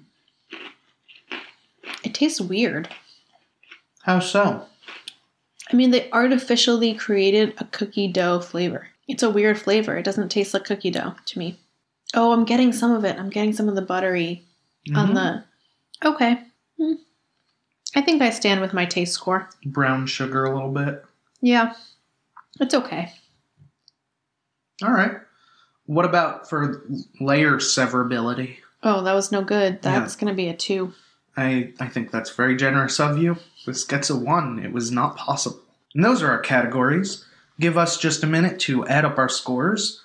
It 2.04 2.14
tastes 2.14 2.40
weird. 2.40 2.88
How 4.04 4.20
so? 4.20 4.66
I 5.72 5.76
mean, 5.76 5.90
they 5.90 6.12
artificially 6.12 6.94
created 6.94 7.56
a 7.58 7.66
cookie 7.66 8.08
dough 8.08 8.40
flavor. 8.40 8.90
It's 9.08 9.24
a 9.24 9.30
weird 9.30 9.60
flavor. 9.60 9.98
It 9.98 10.04
doesn't 10.04 10.30
taste 10.30 10.54
like 10.54 10.66
cookie 10.66 10.92
dough 10.92 11.16
to 11.26 11.40
me. 11.40 11.58
Oh, 12.14 12.32
I'm 12.32 12.46
getting 12.46 12.72
some 12.72 12.92
of 12.92 13.04
it. 13.04 13.18
I'm 13.20 13.30
getting 13.30 13.54
some 13.54 13.68
of 13.68 13.76
the 13.76 13.82
buttery 13.82 14.46
on 14.96 15.10
Mhm. 15.10 15.14
the. 16.02 16.08
Okay. 16.08 16.44
Hmm. 16.80 16.94
I 17.96 18.02
think 18.02 18.22
I 18.22 18.30
stand 18.30 18.62
with 18.62 18.74
my 18.74 18.86
taste 18.86 19.14
score. 19.14 19.50
brown 19.66 20.06
sugar 20.06 20.44
a 20.46 20.54
little 20.54 20.72
bit. 20.72 21.04
Yeah. 21.42 21.74
It's 22.60 22.74
okay. 22.74 23.12
All 24.84 24.92
right. 24.92 25.18
What 25.86 26.06
about 26.06 26.50
for 26.50 26.86
layer 27.20 27.58
severability? 27.58 28.58
Oh, 28.84 29.02
that 29.04 29.14
was 29.14 29.32
no 29.32 29.42
good. 29.44 29.82
That's 29.82 30.16
going 30.16 30.32
to 30.32 30.36
be 30.36 30.48
a 30.50 30.56
two. 30.56 30.94
I 31.38 31.74
I 31.80 31.88
think 31.88 32.12
that's 32.12 32.30
very 32.32 32.56
generous 32.56 33.00
of 33.00 33.18
you. 33.18 33.38
This 33.66 33.84
gets 33.84 34.10
a 34.10 34.16
one. 34.16 34.60
It 34.60 34.72
was 34.72 34.92
not 34.92 35.16
possible. 35.18 35.60
And 35.94 36.04
those 36.04 36.22
are 36.22 36.30
our 36.30 36.40
categories. 36.40 37.26
Give 37.60 37.78
us 37.78 37.98
just 37.98 38.24
a 38.24 38.28
minute 38.28 38.60
to 38.62 38.86
add 38.88 39.06
up 39.06 39.18
our 39.18 39.30
scores. 39.30 40.02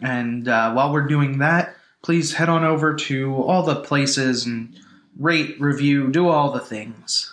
And 0.00 0.48
uh, 0.48 0.72
while 0.72 0.92
we're 0.92 1.06
doing 1.06 1.38
that, 1.38 1.76
please 2.02 2.34
head 2.34 2.48
on 2.48 2.64
over 2.64 2.94
to 2.94 3.34
all 3.34 3.62
the 3.62 3.76
places 3.76 4.44
and 4.44 4.78
rate, 5.18 5.60
review, 5.60 6.10
do 6.10 6.28
all 6.28 6.50
the 6.50 6.60
things. 6.60 7.32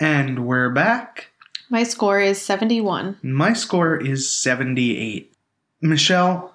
And 0.00 0.46
we're 0.46 0.70
back. 0.70 1.30
My 1.70 1.82
score 1.82 2.20
is 2.20 2.40
71. 2.40 3.18
My 3.22 3.52
score 3.54 3.96
is 3.96 4.30
78. 4.30 5.34
Michelle, 5.80 6.54